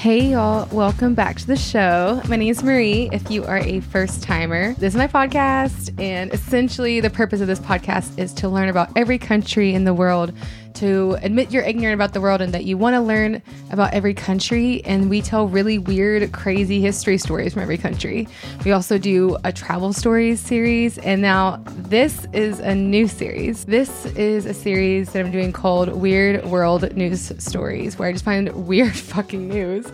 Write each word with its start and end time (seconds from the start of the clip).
Hey, 0.00 0.30
y'all. 0.30 0.66
Welcome 0.72 1.14
back 1.14 1.36
to 1.40 1.46
the 1.46 1.58
show. 1.58 2.22
My 2.26 2.36
name 2.36 2.48
is 2.48 2.62
Marie. 2.62 3.10
If 3.12 3.30
you 3.30 3.44
are 3.44 3.58
a 3.58 3.80
first 3.80 4.22
timer, 4.22 4.72
this 4.76 4.94
is 4.94 4.96
my 4.96 5.06
podcast. 5.06 5.92
And 6.00 6.32
essentially, 6.32 7.00
the 7.00 7.10
purpose 7.10 7.42
of 7.42 7.48
this 7.48 7.60
podcast 7.60 8.18
is 8.18 8.32
to 8.32 8.48
learn 8.48 8.70
about 8.70 8.88
every 8.96 9.18
country 9.18 9.74
in 9.74 9.84
the 9.84 9.92
world, 9.92 10.32
to 10.80 11.18
admit 11.20 11.50
you're 11.50 11.62
ignorant 11.62 11.94
about 11.94 12.14
the 12.14 12.22
world 12.22 12.40
and 12.40 12.54
that 12.54 12.64
you 12.64 12.78
want 12.78 12.94
to 12.94 13.00
learn 13.00 13.42
about 13.70 13.92
every 13.92 14.14
country. 14.14 14.82
And 14.84 15.10
we 15.10 15.20
tell 15.20 15.46
really 15.46 15.76
weird, 15.76 16.32
crazy 16.32 16.80
history 16.80 17.18
stories 17.18 17.52
from 17.52 17.62
every 17.62 17.76
country. 17.76 18.26
We 18.64 18.72
also 18.72 18.96
do 18.96 19.36
a 19.44 19.52
travel 19.52 19.92
stories 19.92 20.40
series. 20.40 20.96
And 20.96 21.20
now 21.20 21.62
this 21.66 22.26
is 22.32 22.60
a 22.60 22.74
new 22.74 23.08
series. 23.08 23.66
This 23.66 24.06
is 24.06 24.46
a 24.46 24.54
series 24.54 25.12
that 25.12 25.20
I'm 25.20 25.30
doing 25.30 25.52
called 25.52 25.92
Weird 25.92 26.46
World 26.46 26.96
News 26.96 27.30
Stories, 27.36 27.98
where 27.98 28.08
I 28.08 28.12
just 28.12 28.24
find 28.24 28.48
weird 28.66 28.96
fucking 28.96 29.48
news 29.48 29.86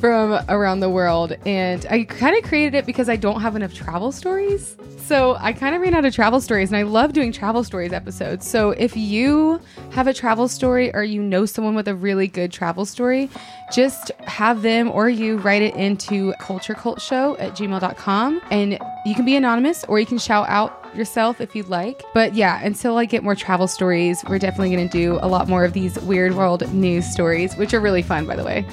from 0.00 0.42
around 0.48 0.80
the 0.80 0.90
world. 0.90 1.36
And 1.44 1.84
I 1.90 2.04
kind 2.04 2.36
of 2.36 2.42
created 2.44 2.74
it 2.74 2.86
because 2.86 3.10
I 3.10 3.16
don't 3.16 3.42
have 3.42 3.54
enough 3.54 3.74
travel 3.74 4.12
stories. 4.12 4.76
So 5.02 5.36
I 5.38 5.52
kind 5.52 5.74
of 5.74 5.82
ran 5.82 5.94
out 5.94 6.04
of 6.04 6.14
travel 6.14 6.40
stories 6.40 6.70
and 6.70 6.76
I 6.78 6.82
love 6.82 7.12
doing 7.12 7.32
travel 7.32 7.64
stories 7.64 7.92
episodes. 7.92 8.48
So 8.48 8.70
if 8.70 8.96
you 8.96 9.60
have 9.90 10.06
a 10.06 10.14
travel 10.22 10.46
story 10.46 10.94
or 10.94 11.02
you 11.02 11.20
know 11.20 11.44
someone 11.44 11.74
with 11.74 11.88
a 11.88 11.94
really 11.96 12.28
good 12.28 12.52
travel 12.52 12.84
story, 12.84 13.28
just 13.74 14.12
have 14.20 14.62
them 14.62 14.88
or 14.88 15.08
you 15.08 15.36
write 15.38 15.62
it 15.62 15.74
into 15.74 16.32
culturecultshow 16.34 17.34
at 17.40 17.56
gmail.com 17.56 18.40
and 18.52 18.78
you 19.04 19.16
can 19.16 19.24
be 19.24 19.34
anonymous 19.34 19.82
or 19.88 19.98
you 19.98 20.06
can 20.06 20.18
shout 20.18 20.48
out 20.48 20.88
yourself 20.94 21.40
if 21.40 21.56
you'd 21.56 21.66
like. 21.66 22.04
But 22.14 22.34
yeah, 22.34 22.64
until 22.64 22.98
I 22.98 23.04
get 23.04 23.24
more 23.24 23.34
travel 23.34 23.66
stories, 23.66 24.22
we're 24.28 24.38
definitely 24.38 24.72
going 24.76 24.88
to 24.88 24.92
do 24.96 25.18
a 25.20 25.26
lot 25.26 25.48
more 25.48 25.64
of 25.64 25.72
these 25.72 25.98
weird 26.02 26.36
world 26.36 26.72
news 26.72 27.04
stories, 27.04 27.56
which 27.56 27.74
are 27.74 27.80
really 27.80 28.02
fun, 28.02 28.24
by 28.24 28.36
the 28.36 28.44
way. 28.44 28.64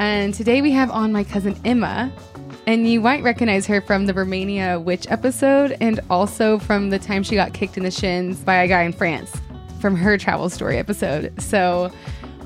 And 0.00 0.34
today 0.34 0.62
we 0.62 0.72
have 0.72 0.90
on 0.90 1.12
my 1.12 1.22
cousin 1.22 1.56
Emma. 1.64 2.10
And 2.66 2.90
you 2.90 3.00
might 3.00 3.22
recognize 3.22 3.66
her 3.68 3.80
from 3.80 4.06
the 4.06 4.14
Romania 4.14 4.80
witch 4.80 5.06
episode 5.08 5.76
and 5.80 6.00
also 6.10 6.58
from 6.58 6.90
the 6.90 6.98
time 6.98 7.22
she 7.22 7.36
got 7.36 7.54
kicked 7.54 7.76
in 7.76 7.84
the 7.84 7.90
shins 7.90 8.40
by 8.40 8.56
a 8.56 8.66
guy 8.68 8.82
in 8.82 8.92
France 8.92 9.40
from 9.80 9.96
her 9.96 10.18
travel 10.18 10.48
story 10.50 10.78
episode. 10.78 11.40
So, 11.40 11.92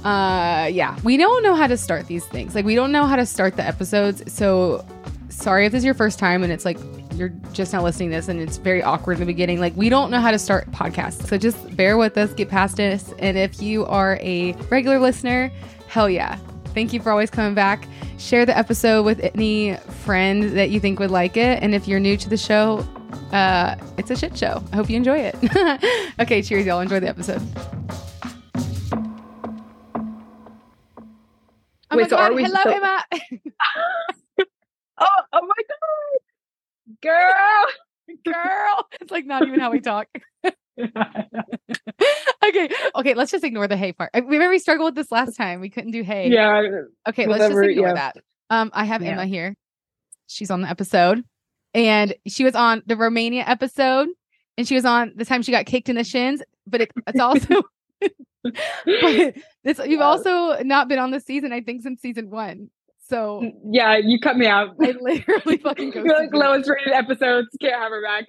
uh, 0.04 0.68
yeah, 0.72 0.98
we 1.04 1.16
don't 1.16 1.42
know 1.42 1.54
how 1.54 1.66
to 1.66 1.76
start 1.76 2.06
these 2.06 2.24
things. 2.26 2.54
Like, 2.54 2.64
we 2.64 2.74
don't 2.74 2.92
know 2.92 3.06
how 3.06 3.16
to 3.16 3.26
start 3.26 3.56
the 3.56 3.64
episodes. 3.64 4.32
So, 4.32 4.84
sorry 5.28 5.66
if 5.66 5.72
this 5.72 5.80
is 5.80 5.84
your 5.84 5.94
first 5.94 6.18
time 6.18 6.42
and 6.42 6.52
it's 6.52 6.64
like 6.64 6.78
you're 7.14 7.30
just 7.52 7.72
now 7.72 7.82
listening 7.82 8.10
to 8.10 8.16
this 8.16 8.28
and 8.28 8.40
it's 8.40 8.58
very 8.58 8.82
awkward 8.82 9.14
in 9.14 9.20
the 9.20 9.26
beginning. 9.26 9.60
Like, 9.60 9.76
we 9.76 9.88
don't 9.88 10.10
know 10.10 10.20
how 10.20 10.30
to 10.30 10.38
start 10.38 10.70
podcasts. 10.72 11.26
So, 11.26 11.38
just 11.38 11.76
bear 11.76 11.96
with 11.96 12.16
us, 12.18 12.32
get 12.34 12.48
past 12.48 12.76
this. 12.76 13.14
And 13.18 13.38
if 13.38 13.62
you 13.62 13.86
are 13.86 14.18
a 14.20 14.52
regular 14.70 14.98
listener, 14.98 15.50
hell 15.88 16.10
yeah. 16.10 16.38
Thank 16.74 16.92
you 16.92 17.00
for 17.00 17.10
always 17.10 17.30
coming 17.30 17.54
back. 17.54 17.86
Share 18.18 18.46
the 18.46 18.56
episode 18.56 19.04
with 19.04 19.20
any 19.34 19.76
friend 20.04 20.56
that 20.56 20.70
you 20.70 20.80
think 20.80 20.98
would 20.98 21.10
like 21.10 21.36
it. 21.36 21.62
And 21.62 21.74
if 21.74 21.86
you're 21.86 22.00
new 22.00 22.16
to 22.16 22.28
the 22.28 22.36
show, 22.36 22.86
uh, 23.32 23.76
it's 23.98 24.10
a 24.10 24.16
shit 24.16 24.36
show. 24.36 24.62
I 24.72 24.76
hope 24.76 24.88
you 24.90 24.96
enjoy 24.96 25.18
it. 25.18 25.36
okay, 26.20 26.42
cheers, 26.42 26.66
y'all. 26.66 26.80
Enjoy 26.80 27.00
the 27.00 27.08
episode. 27.08 27.42
Oh 31.90 31.96
Wait, 31.96 32.02
my 32.04 32.08
so 32.08 32.16
God. 32.16 32.32
are 32.32 32.34
we 32.34 32.42
Hello, 32.44 32.60
so- 32.62 32.70
Emma. 32.70 33.04
Oh, 35.04 35.06
oh 35.32 35.40
my 35.42 35.62
god, 35.68 37.00
girl. 37.02 37.66
Girl. 38.24 38.86
It's 39.00 39.10
like 39.10 39.26
not 39.26 39.44
even 39.48 39.58
how 39.58 39.72
we 39.72 39.80
talk. 39.80 40.06
okay. 42.44 42.68
Okay. 42.94 43.14
Let's 43.14 43.32
just 43.32 43.42
ignore 43.42 43.66
the 43.66 43.76
hey 43.76 43.92
part. 43.92 44.10
I- 44.14 44.18
Remember 44.18 44.50
we 44.50 44.58
struggled 44.60 44.88
with 44.88 44.94
this 44.94 45.10
last 45.10 45.34
time. 45.36 45.60
We 45.60 45.70
couldn't 45.70 45.90
do 45.90 46.02
hey. 46.04 46.28
yeah, 46.30 46.62
Okay, 47.08 47.26
let's 47.26 47.48
just 47.52 47.58
ignore 47.64 47.88
yeah. 47.88 47.94
that. 47.94 48.16
Um, 48.50 48.70
I 48.74 48.84
have 48.84 49.02
Yeah. 49.02 49.12
Emma 49.12 49.26
here. 49.26 49.56
She's 50.28 50.50
on 50.52 50.60
the 50.60 50.68
episode, 50.68 51.24
and 51.74 52.14
she 52.26 52.44
was 52.44 52.54
on 52.54 52.82
the 52.86 52.96
Romania 52.96 53.44
episode, 53.46 54.08
and 54.56 54.66
she 54.66 54.74
was 54.74 54.84
on 54.84 55.12
the 55.16 55.24
time 55.24 55.42
she 55.42 55.52
got 55.52 55.66
kicked 55.66 55.88
in 55.88 55.96
the 55.96 56.04
shins. 56.04 56.42
But 56.66 56.82
it, 56.82 56.92
it's 57.06 57.20
also, 57.20 57.62
but 58.00 58.52
this 59.64 59.80
you've 59.86 60.00
also 60.00 60.62
not 60.62 60.88
been 60.88 60.98
on 60.98 61.10
the 61.10 61.20
season. 61.20 61.52
I 61.52 61.60
think 61.60 61.82
since 61.82 62.00
season 62.00 62.30
one. 62.30 62.70
So 63.08 63.40
mm, 63.42 63.52
yeah. 63.70 63.96
You 63.96 64.18
cut 64.20 64.36
me 64.36 64.46
out. 64.46 64.70
I 64.80 64.94
literally 65.00 65.58
fucking 65.58 65.90
go. 65.90 66.02
You're 66.04 66.18
like 66.18 66.32
lowest 66.32 66.68
rated 66.68 66.92
episodes. 66.92 67.48
Can't 67.60 67.74
have 67.74 67.90
her 67.90 68.02
back. 68.02 68.26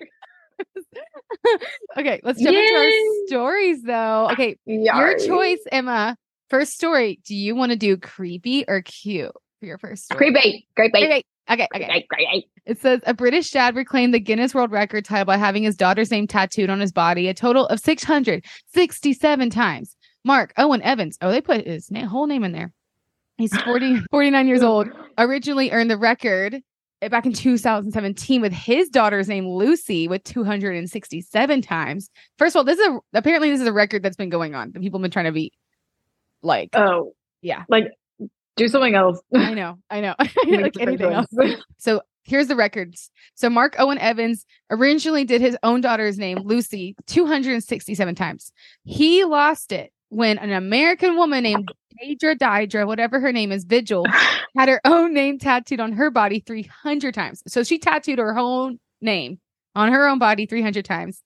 okay, 1.97 2.21
let's 2.23 2.41
jump 2.41 2.55
into 2.55 2.73
our 2.75 3.27
stories 3.27 3.81
though. 3.83 4.29
Okay, 4.31 4.57
your 4.65 5.17
choice, 5.17 5.59
Emma. 5.71 6.15
First 6.49 6.73
story. 6.73 7.19
Do 7.25 7.35
you 7.35 7.55
want 7.55 7.71
to 7.71 7.75
do 7.75 7.97
creepy 7.97 8.65
or 8.67 8.81
cute 8.81 9.31
for 9.59 9.65
your 9.65 9.77
first 9.77 10.05
story? 10.05 10.31
Great 10.31 10.43
bait. 10.43 10.67
Great 10.75 10.93
bait. 10.93 11.25
Okay, 11.51 11.67
okay. 11.75 11.85
Great, 11.85 12.07
great. 12.07 12.45
It 12.65 12.79
says 12.79 13.01
a 13.05 13.13
British 13.13 13.51
dad 13.51 13.75
reclaimed 13.75 14.13
the 14.13 14.19
Guinness 14.19 14.55
World 14.55 14.71
Record 14.71 15.03
title 15.03 15.25
by 15.25 15.37
having 15.37 15.63
his 15.63 15.75
daughter's 15.75 16.09
name 16.09 16.25
tattooed 16.25 16.69
on 16.69 16.79
his 16.79 16.91
body 16.93 17.27
a 17.27 17.33
total 17.33 17.67
of 17.67 17.79
667 17.79 19.49
times. 19.49 19.95
Mark 20.23 20.53
Owen 20.57 20.81
Evans. 20.81 21.17
Oh, 21.21 21.31
they 21.31 21.41
put 21.41 21.67
his 21.67 21.91
na- 21.91 22.07
whole 22.07 22.27
name 22.27 22.43
in 22.45 22.53
there. 22.53 22.71
He's 23.37 23.55
40, 23.63 24.01
49 24.11 24.47
years 24.47 24.63
old. 24.63 24.87
Originally 25.17 25.71
earned 25.71 25.89
the 25.91 25.97
record 25.97 26.61
back 27.11 27.25
in 27.25 27.33
2017 27.33 28.39
with 28.41 28.53
his 28.53 28.87
daughter's 28.87 29.27
name 29.27 29.45
Lucy 29.45 30.07
with 30.07 30.23
267 30.23 31.61
times. 31.61 32.09
First 32.37 32.55
of 32.55 32.59
all, 32.59 32.63
this 32.63 32.79
is 32.79 32.87
a, 32.87 32.99
apparently 33.13 33.49
this 33.51 33.59
is 33.59 33.67
a 33.67 33.73
record 33.73 34.01
that's 34.03 34.15
been 34.15 34.29
going 34.29 34.55
on 34.55 34.71
that 34.71 34.81
people 34.81 34.99
have 34.99 35.03
been 35.03 35.11
trying 35.11 35.25
to 35.25 35.33
beat. 35.33 35.53
Like, 36.41 36.69
Oh, 36.73 37.13
yeah, 37.41 37.63
like 37.67 37.85
do 38.55 38.67
something 38.67 38.95
else. 38.95 39.21
I 39.35 39.53
know, 39.53 39.79
I 39.89 40.01
know, 40.01 40.15
like 40.47 40.79
anything 40.79 41.11
else. 41.11 41.27
So 41.77 42.01
here's 42.23 42.47
the 42.47 42.55
records. 42.55 43.11
So 43.35 43.49
Mark 43.49 43.75
Owen 43.77 43.97
Evans 43.97 44.45
originally 44.69 45.25
did 45.25 45.41
his 45.41 45.57
own 45.63 45.81
daughter's 45.81 46.17
name, 46.17 46.39
Lucy, 46.39 46.95
267 47.07 48.15
times. 48.15 48.51
He 48.83 49.23
lost 49.23 49.71
it 49.71 49.91
when 50.09 50.37
an 50.37 50.51
American 50.51 51.15
woman 51.17 51.43
named 51.43 51.71
Deidre 52.01 52.37
Didra, 52.37 52.85
whatever 52.85 53.19
her 53.19 53.31
name 53.31 53.51
is, 53.51 53.63
Vigil, 53.63 54.05
had 54.57 54.69
her 54.69 54.81
own 54.85 55.13
name 55.13 55.39
tattooed 55.39 55.79
on 55.79 55.93
her 55.93 56.11
body 56.11 56.43
300 56.45 57.13
times. 57.13 57.41
So 57.47 57.63
she 57.63 57.79
tattooed 57.79 58.19
her 58.19 58.37
own 58.37 58.79
name 59.01 59.39
on 59.75 59.91
her 59.91 60.07
own 60.07 60.19
body 60.19 60.45
300 60.45 60.85
times. 60.85 61.21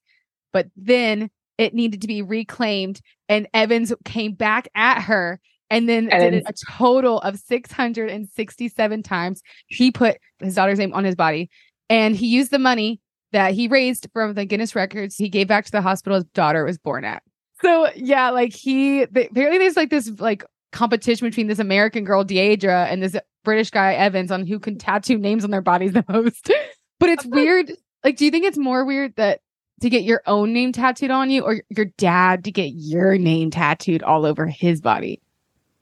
But 0.53 0.67
then 0.75 1.29
it 1.57 1.73
needed 1.73 2.01
to 2.01 2.07
be 2.07 2.21
reclaimed, 2.21 3.01
and 3.27 3.47
Evans 3.53 3.91
came 4.05 4.33
back 4.33 4.67
at 4.75 5.01
her 5.01 5.39
and 5.69 5.87
then 5.87 6.09
And 6.09 6.21
did 6.21 6.33
it 6.33 6.43
a 6.47 6.53
total 6.77 7.19
of 7.19 7.37
667 7.39 9.03
times. 9.03 9.41
He 9.67 9.91
put 9.91 10.17
his 10.39 10.55
daughter's 10.55 10.79
name 10.79 10.93
on 10.93 11.03
his 11.03 11.15
body, 11.15 11.49
and 11.89 12.15
he 12.15 12.27
used 12.27 12.51
the 12.51 12.59
money 12.59 13.01
that 13.31 13.53
he 13.53 13.67
raised 13.67 14.07
from 14.13 14.33
the 14.33 14.45
Guinness 14.45 14.75
records. 14.75 15.15
He 15.15 15.29
gave 15.29 15.47
back 15.47 15.65
to 15.65 15.71
the 15.71 15.81
hospital 15.81 16.15
his 16.15 16.25
daughter 16.33 16.63
was 16.63 16.77
born 16.77 17.03
at. 17.03 17.23
So 17.61 17.89
yeah, 17.95 18.29
like 18.29 18.53
he 18.53 19.05
they, 19.05 19.27
apparently 19.27 19.57
there's 19.57 19.75
like 19.75 19.89
this 19.89 20.11
like 20.19 20.43
competition 20.71 21.27
between 21.27 21.47
this 21.47 21.59
American 21.59 22.03
girl 22.03 22.23
Deidre 22.23 22.87
and 22.91 23.01
this 23.01 23.15
British 23.43 23.71
guy 23.71 23.93
Evans 23.93 24.31
on 24.31 24.45
who 24.45 24.59
can 24.59 24.77
tattoo 24.77 25.17
names 25.17 25.43
on 25.43 25.51
their 25.51 25.61
bodies 25.61 25.93
the 25.93 26.05
most. 26.09 26.51
but 26.99 27.09
it's 27.09 27.25
weird. 27.27 27.71
Like, 28.03 28.17
do 28.17 28.25
you 28.25 28.31
think 28.31 28.45
it's 28.45 28.57
more 28.57 28.85
weird 28.85 29.15
that 29.15 29.41
to 29.81 29.89
get 29.89 30.03
your 30.03 30.21
own 30.25 30.53
name 30.53 30.71
tattooed 30.71 31.11
on 31.11 31.29
you, 31.29 31.43
or 31.43 31.61
your 31.69 31.85
dad 31.97 32.43
to 32.43 32.51
get 32.51 32.71
your 32.73 33.17
name 33.17 33.51
tattooed 33.51 34.03
all 34.03 34.25
over 34.25 34.45
his 34.47 34.81
body? 34.81 35.21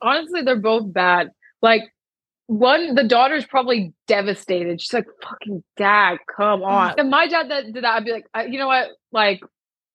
Honestly, 0.01 0.41
they're 0.41 0.56
both 0.59 0.91
bad. 0.91 1.29
Like 1.61 1.83
one, 2.47 2.95
the 2.95 3.03
daughter's 3.03 3.45
probably 3.45 3.94
devastated. 4.07 4.81
She's 4.81 4.94
like, 4.94 5.07
"Fucking 5.23 5.63
dad, 5.78 6.17
come 6.35 6.61
oh 6.61 6.66
on!" 6.66 7.00
And 7.00 7.09
my 7.09 7.28
dad 7.28 7.50
that 7.50 7.66
did 7.73 7.83
that, 7.83 7.95
I'd 7.95 8.05
be 8.05 8.11
like, 8.11 8.25
I, 8.34 8.45
"You 8.45 8.59
know 8.59 8.67
what? 8.67 8.89
Like, 9.11 9.41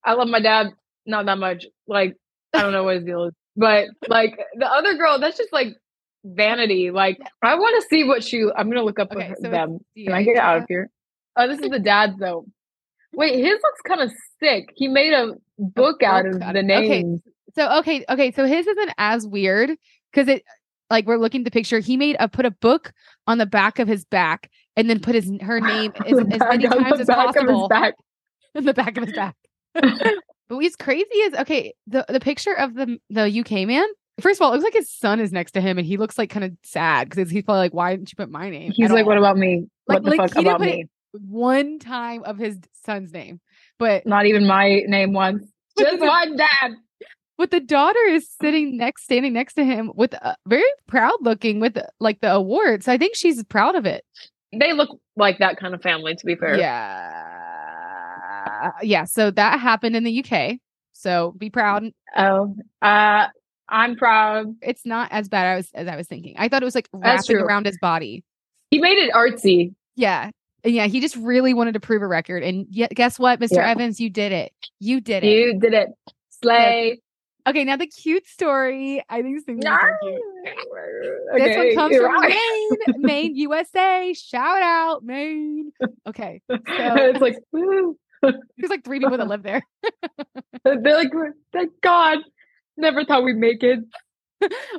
I 0.04 0.14
love 0.14 0.28
my 0.28 0.40
dad, 0.40 0.68
not 1.06 1.26
that 1.26 1.38
much. 1.38 1.66
Like, 1.86 2.16
I 2.52 2.62
don't 2.62 2.72
know 2.72 2.84
what 2.84 2.96
his 2.96 3.04
deal 3.04 3.24
is, 3.24 3.34
but 3.56 3.88
like 4.08 4.38
the 4.58 4.66
other 4.66 4.94
girl, 4.94 5.20
that's 5.20 5.36
just 5.36 5.52
like 5.52 5.68
vanity. 6.24 6.90
Like, 6.90 7.18
I 7.42 7.54
want 7.54 7.82
to 7.82 7.88
see 7.88 8.04
what 8.04 8.24
she. 8.24 8.44
I'm 8.56 8.68
gonna 8.68 8.84
look 8.84 8.98
up 8.98 9.12
Okay, 9.12 9.34
so 9.40 9.50
them. 9.50 9.78
Can 9.96 10.12
I 10.12 10.24
get 10.24 10.36
out 10.36 10.58
of 10.58 10.64
here? 10.68 10.90
Oh, 11.36 11.46
this 11.46 11.60
is 11.60 11.70
the 11.70 11.78
dad 11.78 12.14
though. 12.18 12.46
Wait, 13.12 13.36
his 13.36 13.58
looks 13.62 13.80
kind 13.86 14.00
of 14.00 14.10
sick. 14.40 14.70
He 14.74 14.88
made 14.88 15.12
a 15.12 15.34
book 15.58 16.02
out 16.02 16.26
of 16.26 16.38
the 16.40 16.48
of- 16.48 16.56
okay. 16.56 17.02
names. 17.02 17.20
So 17.54 17.78
okay, 17.78 18.04
okay. 18.08 18.30
So 18.32 18.44
his 18.46 18.66
isn't 18.66 18.92
as 18.98 19.26
weird 19.26 19.76
because 20.12 20.28
it 20.28 20.44
like 20.90 21.06
we're 21.06 21.18
looking 21.18 21.42
at 21.42 21.44
the 21.44 21.50
picture. 21.50 21.78
He 21.78 21.96
made 21.96 22.16
a 22.18 22.28
put 22.28 22.44
a 22.44 22.50
book 22.50 22.92
on 23.26 23.38
the 23.38 23.46
back 23.46 23.78
of 23.78 23.88
his 23.88 24.04
back 24.04 24.50
and 24.76 24.90
then 24.90 25.00
put 25.00 25.14
his 25.14 25.30
her 25.40 25.60
name 25.60 25.92
as, 26.06 26.18
as 26.18 26.40
many 26.40 26.66
times 26.68 27.00
as 27.00 27.06
back 27.06 27.28
of 27.28 27.34
his 27.34 27.42
possible 27.46 27.68
back. 27.68 27.94
in 28.54 28.64
the 28.66 28.74
back 28.74 28.96
of 28.96 29.04
his 29.04 29.14
back. 29.14 29.36
but 29.74 29.86
what's 30.48 30.76
crazy 30.76 31.04
is 31.04 31.34
okay, 31.34 31.74
the 31.86 32.04
the 32.08 32.20
picture 32.20 32.54
of 32.54 32.74
the 32.74 32.98
the 33.08 33.40
UK 33.40 33.66
man. 33.66 33.86
First 34.20 34.38
of 34.40 34.44
all, 34.44 34.52
it 34.52 34.56
looks 34.56 34.64
like 34.64 34.74
his 34.74 34.90
son 34.90 35.18
is 35.18 35.32
next 35.32 35.52
to 35.52 35.62
him, 35.62 35.78
and 35.78 35.86
he 35.86 35.96
looks 35.96 36.18
like 36.18 36.28
kind 36.28 36.44
of 36.44 36.52
sad 36.62 37.08
because 37.08 37.30
he's 37.30 37.44
probably 37.44 37.60
like, 37.60 37.74
"Why 37.74 37.96
didn't 37.96 38.12
you 38.12 38.16
put 38.16 38.30
my 38.30 38.50
name?" 38.50 38.72
He's 38.74 38.90
like, 38.90 39.06
"What 39.06 39.16
about 39.16 39.38
me? 39.38 39.66
Like- 39.86 40.02
what 40.02 40.04
the 40.04 40.10
like, 40.10 40.18
fuck 40.18 40.30
he 40.30 40.34
didn't 40.44 40.48
about 40.48 40.58
put 40.58 40.66
me? 40.66 40.88
one 41.12 41.78
time 41.78 42.22
of 42.24 42.36
his 42.36 42.58
son's 42.84 43.12
name, 43.12 43.40
but 43.78 44.04
Not 44.06 44.26
even 44.26 44.46
my 44.46 44.82
name 44.86 45.12
once. 45.14 45.46
Just 45.78 46.00
one 46.00 46.36
dad." 46.36 46.72
But 47.40 47.50
the 47.52 47.60
daughter 47.60 47.98
is 48.06 48.28
sitting 48.28 48.76
next, 48.76 49.04
standing 49.04 49.32
next 49.32 49.54
to 49.54 49.64
him 49.64 49.92
with 49.94 50.12
a 50.12 50.36
very 50.46 50.62
proud 50.86 51.16
looking 51.22 51.58
with 51.58 51.78
like 51.98 52.20
the 52.20 52.30
awards. 52.30 52.86
I 52.86 52.98
think 52.98 53.16
she's 53.16 53.42
proud 53.44 53.76
of 53.76 53.86
it. 53.86 54.04
They 54.52 54.74
look 54.74 54.90
like 55.16 55.38
that 55.38 55.56
kind 55.56 55.74
of 55.74 55.80
family, 55.80 56.14
to 56.14 56.26
be 56.26 56.34
fair. 56.34 56.58
Yeah. 56.58 57.12
Yeah. 58.82 59.04
So 59.04 59.30
that 59.30 59.58
happened 59.58 59.96
in 59.96 60.04
the 60.04 60.22
UK. 60.22 60.58
So 60.92 61.32
be 61.38 61.48
proud. 61.48 61.84
Oh, 62.14 62.54
uh, 62.82 63.28
I'm 63.70 63.96
proud. 63.96 64.54
It's 64.60 64.84
not 64.84 65.10
as 65.10 65.30
bad 65.30 65.56
as, 65.56 65.70
as 65.72 65.88
I 65.88 65.96
was 65.96 66.06
thinking. 66.06 66.34
I 66.36 66.50
thought 66.50 66.60
it 66.60 66.66
was 66.66 66.74
like 66.74 66.90
wrapping 66.92 67.36
around 67.36 67.64
his 67.64 67.78
body. 67.80 68.22
He 68.70 68.80
made 68.80 68.98
it 68.98 69.14
artsy. 69.14 69.72
Yeah. 69.96 70.30
And 70.62 70.74
yeah, 70.74 70.88
he 70.88 71.00
just 71.00 71.16
really 71.16 71.54
wanted 71.54 71.72
to 71.72 71.80
prove 71.80 72.02
a 72.02 72.06
record. 72.06 72.42
And 72.42 72.66
yet, 72.68 72.90
guess 72.94 73.18
what, 73.18 73.40
Mr. 73.40 73.52
Yeah. 73.52 73.70
Evans, 73.70 73.98
you 73.98 74.10
did 74.10 74.30
it. 74.30 74.52
You 74.78 75.00
did 75.00 75.24
it. 75.24 75.28
You 75.28 75.58
did 75.58 75.72
it. 75.72 75.88
Slay. 76.42 77.00
Okay, 77.46 77.64
now 77.64 77.76
the 77.76 77.86
cute 77.86 78.26
story. 78.26 79.02
I 79.08 79.22
think 79.22 79.36
this 79.36 79.44
thing 79.44 79.60
so 79.62 79.76
cute. 80.02 80.20
Okay, 81.34 81.44
This 81.48 81.56
one 81.56 81.74
comes 81.74 81.96
from 81.96 82.14
right. 82.14 82.28
Maine, 82.30 82.94
Maine, 83.02 83.36
USA. 83.36 84.14
Shout 84.14 84.62
out, 84.62 85.02
Maine. 85.04 85.72
Okay, 86.06 86.40
so 86.48 86.56
it's 86.66 87.20
like 87.20 87.36
woo. 87.52 87.96
there's 88.22 88.70
like 88.70 88.84
three 88.84 88.98
people 89.00 89.16
that 89.16 89.28
live 89.28 89.42
there. 89.42 89.62
they're 90.64 90.78
like, 90.96 91.10
thank 91.52 91.72
God. 91.82 92.18
Never 92.76 93.04
thought 93.04 93.24
we'd 93.24 93.36
make 93.36 93.62
it. 93.62 93.80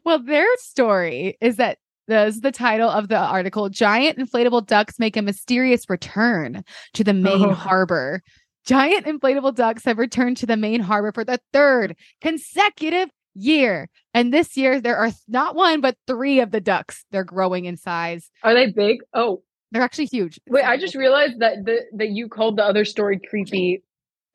Well, 0.06 0.19
their 0.24 0.46
story 0.57 1.38
is 1.42 1.57
that 1.57 1.78
this 2.07 2.36
is 2.36 2.42
the 2.42 2.52
title 2.52 2.90
of 2.90 3.07
the 3.07 3.18
article. 3.18 3.69
Giant 3.69 4.18
inflatable 4.18 4.66
ducks 4.66 4.98
make 5.00 5.16
a 5.18 5.22
mysterious 5.22 5.90
return 5.90 6.64
to 6.94 7.04
the 7.04 7.14
Maine 7.14 7.46
Oh. 7.50 7.54
harbor. 7.54 8.22
Giant 8.66 9.06
inflatable 9.06 9.56
ducks 9.56 9.86
have 9.86 9.98
returned 9.98 10.38
to 10.38 10.46
the 10.46 10.58
Maine 10.58 10.81
harbor 10.81 11.12
for 11.12 11.24
the 11.24 11.40
third 11.52 11.96
consecutive 12.22 13.10
year. 13.34 13.90
And 14.13 14.34
this 14.34 14.56
year, 14.58 14.80
there 14.81 14.98
are 14.98 15.12
not 15.28 15.56
one, 15.56 15.81
but 15.81 15.96
three 16.06 16.40
of 16.40 16.52
the 16.52 16.62
ducks. 16.62 17.06
They're 17.12 17.24
growing 17.24 17.66
in 17.66 17.78
size. 17.78 18.30
Are 18.44 18.54
they 18.54 18.68
big? 18.72 19.00
Oh, 19.13 19.42
They're 19.72 19.81
actually 19.81 20.06
huge. 20.06 20.40
wait! 20.50 20.63
I 20.66 20.78
just 20.78 20.96
realized 20.96 21.40
that 21.40 21.66
the 21.66 21.81
that 21.94 22.10
you 22.10 22.28
called 22.28 22.58
the 22.58 22.63
other 22.66 22.86
story 22.86 23.19
creepy, 23.30 23.84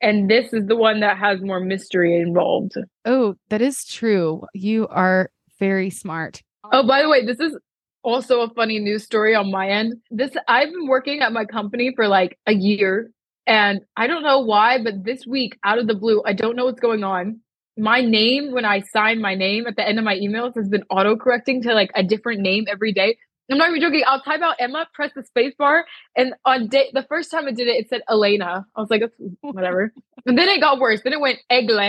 and 0.01 0.29
this 0.29 0.51
is 0.51 0.65
the 0.67 0.75
one 0.75 0.99
that 1.01 1.17
has 1.17 1.41
more 1.41 1.59
mystery 1.59 2.15
involved. 2.17 2.73
Oh, 3.05 3.35
that 3.49 3.61
is 3.61 3.85
true. 3.85 4.43
You 4.53 4.87
are 4.87 5.29
very 5.59 5.89
smart. 5.89 6.41
Oh, 6.71 6.85
by 6.85 7.01
the 7.01 7.09
way, 7.09 7.23
this 7.25 7.39
is 7.39 7.57
also 8.03 8.41
a 8.41 8.49
funny 8.53 8.79
news 8.79 9.03
story 9.03 9.35
on 9.35 9.51
my 9.51 9.69
end. 9.69 9.93
This 10.11 10.31
I've 10.47 10.69
been 10.71 10.87
working 10.87 11.21
at 11.21 11.31
my 11.31 11.45
company 11.45 11.93
for 11.95 12.07
like 12.07 12.37
a 12.47 12.53
year 12.53 13.11
and 13.47 13.79
I 13.95 14.07
don't 14.07 14.23
know 14.23 14.39
why, 14.39 14.83
but 14.83 15.05
this 15.05 15.25
week 15.25 15.57
out 15.63 15.79
of 15.79 15.87
the 15.87 15.95
blue, 15.95 16.21
I 16.25 16.33
don't 16.33 16.57
know 16.57 16.65
what's 16.65 16.81
going 16.81 17.03
on. 17.03 17.39
My 17.77 18.01
name 18.01 18.51
when 18.51 18.65
I 18.65 18.81
sign 18.81 19.21
my 19.21 19.35
name 19.35 19.67
at 19.67 19.77
the 19.77 19.87
end 19.87 19.97
of 19.97 20.03
my 20.05 20.15
emails 20.15 20.55
has 20.55 20.67
been 20.67 20.83
auto 20.89 21.15
correcting 21.15 21.63
to 21.63 21.73
like 21.73 21.91
a 21.95 22.03
different 22.03 22.41
name 22.41 22.65
every 22.69 22.91
day. 22.91 23.17
I'm 23.49 23.57
not 23.57 23.69
even 23.69 23.79
joking. 23.79 24.03
I'll 24.05 24.21
type 24.21 24.41
out 24.41 24.57
Emma, 24.59 24.87
press 24.93 25.11
the 25.15 25.23
space 25.23 25.53
bar, 25.57 25.85
and 26.17 26.33
on 26.43 26.67
day 26.67 26.89
the 26.93 27.03
first 27.03 27.31
time 27.31 27.45
I 27.47 27.51
did 27.51 27.67
it, 27.67 27.77
it 27.77 27.89
said 27.89 28.01
Elena. 28.09 28.65
I 28.75 28.81
was 28.81 28.89
like, 28.89 29.03
whatever. 29.41 29.93
and 30.25 30.37
then 30.37 30.49
it 30.49 30.59
got 30.59 30.79
worse. 30.79 31.01
Then 31.01 31.13
it 31.13 31.21
went 31.21 31.39
Egle. 31.49 31.79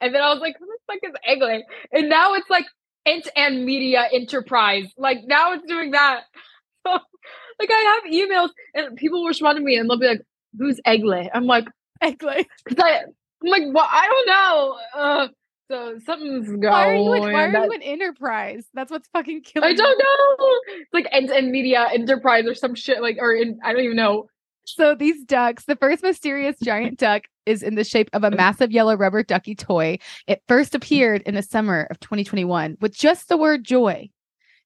And 0.00 0.14
then 0.14 0.20
I 0.20 0.32
was 0.32 0.40
like, 0.40 0.56
who 0.58 0.66
the 0.66 0.78
fuck 0.92 0.98
is 1.04 1.14
Egle? 1.24 1.62
And 1.92 2.08
now 2.08 2.34
it's 2.34 2.50
like 2.50 2.66
Ent 3.06 3.28
and 3.36 3.64
Media 3.64 4.08
Enterprise. 4.12 4.92
Like 4.98 5.18
now 5.24 5.52
it's 5.52 5.66
doing 5.66 5.92
that. 5.92 6.22
Like 7.56 7.70
I 7.70 8.00
have 8.02 8.12
emails 8.12 8.48
and 8.74 8.96
people 8.96 9.20
will 9.20 9.28
respond 9.28 9.58
to 9.58 9.62
me 9.62 9.76
and 9.76 9.88
they'll 9.88 9.96
be 9.96 10.08
like, 10.08 10.22
"Who's 10.58 10.80
Egle?" 10.84 11.28
I'm 11.34 11.46
like, 11.46 11.66
Exactly. 12.02 12.46
cause 12.68 12.78
I, 12.78 13.00
I'm 13.42 13.50
like, 13.50 13.62
well, 13.72 13.88
I 13.90 14.06
don't 14.08 14.26
know. 14.26 15.00
Uh, 15.00 15.28
so 15.70 15.98
something's 16.04 16.48
going. 16.48 16.60
Why 16.60 16.88
are 16.88 16.94
you 16.94 17.12
in, 17.14 17.22
why 17.22 17.44
are 17.44 17.52
that- 17.52 17.64
you 17.64 17.72
in 17.72 17.82
enterprise? 17.82 18.66
That's 18.74 18.90
what's 18.90 19.08
fucking 19.08 19.42
killing 19.42 19.70
I 19.70 19.74
don't 19.74 19.98
know. 19.98 20.58
It's 20.80 20.92
like 20.92 21.06
Ent 21.10 21.30
and 21.30 21.50
Media 21.50 21.86
Enterprise 21.92 22.46
or 22.46 22.54
some 22.54 22.74
shit. 22.74 23.00
Like 23.00 23.16
or 23.20 23.32
in 23.34 23.58
I 23.64 23.72
don't 23.72 23.82
even 23.82 23.96
know. 23.96 24.28
So 24.66 24.94
these 24.94 25.22
ducks, 25.24 25.64
the 25.66 25.76
first 25.76 26.02
mysterious 26.02 26.56
giant 26.62 26.98
duck 26.98 27.24
is 27.44 27.62
in 27.62 27.74
the 27.74 27.84
shape 27.84 28.08
of 28.14 28.24
a 28.24 28.30
massive 28.30 28.72
yellow 28.72 28.96
rubber 28.96 29.22
ducky 29.22 29.54
toy. 29.54 29.98
It 30.26 30.42
first 30.48 30.74
appeared 30.74 31.22
in 31.22 31.34
the 31.34 31.42
summer 31.42 31.86
of 31.90 32.00
2021 32.00 32.78
with 32.80 32.96
just 32.96 33.28
the 33.28 33.36
word 33.36 33.62
joy. 33.64 34.08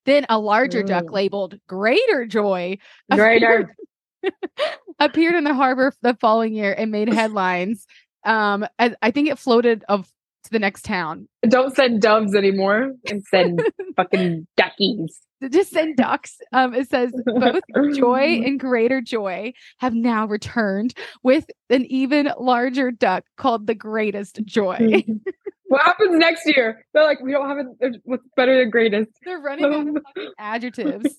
Then 0.04 0.24
a 0.28 0.38
larger 0.38 0.82
duck 0.84 1.10
labeled 1.12 1.58
greater 1.68 2.26
joy 2.26 2.78
Greater. 3.10 3.74
appeared 4.22 4.34
in 5.00 5.44
the 5.44 5.54
harbor 5.54 5.92
the 6.02 6.14
following 6.14 6.54
year 6.54 6.74
and 6.76 6.90
made 6.90 7.12
headlines. 7.12 7.86
Um, 8.24 8.66
I, 8.78 8.94
I 9.00 9.10
think 9.10 9.28
it 9.28 9.38
floated 9.38 9.84
of 9.88 10.10
to 10.44 10.50
the 10.50 10.58
next 10.58 10.84
town. 10.84 11.28
Don't 11.48 11.74
send 11.74 12.00
doves 12.00 12.34
anymore 12.34 12.92
and 13.10 13.22
send 13.24 13.62
fucking 13.96 14.46
duckies. 14.56 15.20
Just 15.50 15.70
send 15.70 15.96
ducks. 15.96 16.38
Um, 16.52 16.74
it 16.74 16.90
says 16.90 17.12
both 17.26 17.62
joy 17.94 18.42
and 18.44 18.58
greater 18.58 19.00
joy 19.00 19.52
have 19.78 19.94
now 19.94 20.26
returned 20.26 20.94
with 21.22 21.48
an 21.70 21.84
even 21.86 22.32
larger 22.38 22.90
duck 22.90 23.24
called 23.36 23.66
the 23.66 23.74
greatest 23.74 24.40
joy. 24.44 25.04
what 25.68 25.82
happens 25.82 26.16
next 26.16 26.44
year? 26.46 26.84
They're 26.92 27.04
like, 27.04 27.20
we 27.20 27.30
don't 27.30 27.48
have 27.48 27.58
it. 27.80 28.00
What's 28.04 28.26
better 28.36 28.58
than 28.58 28.70
greatest? 28.70 29.10
They're 29.24 29.38
running 29.38 29.64
out 29.64 29.88
of 29.88 30.32
adjectives. 30.38 31.14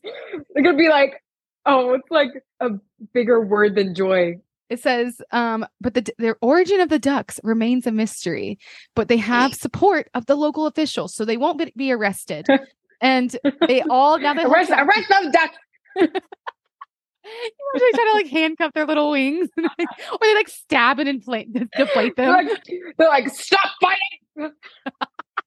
They're 0.53 0.63
gonna 0.63 0.77
be 0.77 0.89
like, 0.89 1.23
oh, 1.69 1.93
it's 1.93 2.09
like 2.09 2.29
a 2.59 2.71
bigger 3.13 3.41
word 3.41 3.75
than 3.75 3.93
joy. 3.95 4.35
It 4.69 4.79
says, 4.79 5.21
um, 5.31 5.65
but 5.81 5.93
the 5.95 6.07
the 6.17 6.35
origin 6.41 6.79
of 6.79 6.89
the 6.89 6.99
ducks 6.99 7.39
remains 7.43 7.87
a 7.87 7.91
mystery, 7.91 8.59
but 8.95 9.07
they 9.07 9.17
have 9.17 9.53
support 9.55 10.09
of 10.13 10.25
the 10.27 10.35
local 10.35 10.67
officials, 10.67 11.15
so 11.15 11.25
they 11.25 11.37
won't 11.37 11.57
be, 11.57 11.73
be 11.75 11.91
arrested. 11.91 12.45
And 13.01 13.35
they 13.67 13.81
all 13.89 14.19
now 14.19 14.33
they 14.35 14.43
Arrest, 14.43 14.69
arrest 14.71 15.09
those 15.09 15.31
ducks. 15.31 15.57
They 17.75 17.91
try 17.91 18.05
to 18.11 18.17
like 18.17 18.27
handcuff 18.27 18.73
their 18.73 18.87
little 18.87 19.11
wings, 19.11 19.49
or 19.57 20.17
they 20.21 20.33
like 20.35 20.47
stab 20.47 20.97
and 20.99 21.07
inflate, 21.07 21.51
deflate 21.77 22.15
They're 22.15 22.25
them. 22.33 22.47
like, 22.47 22.63
they're 22.97 23.09
like, 23.09 23.29
stop 23.29 23.69
fighting. 23.79 24.53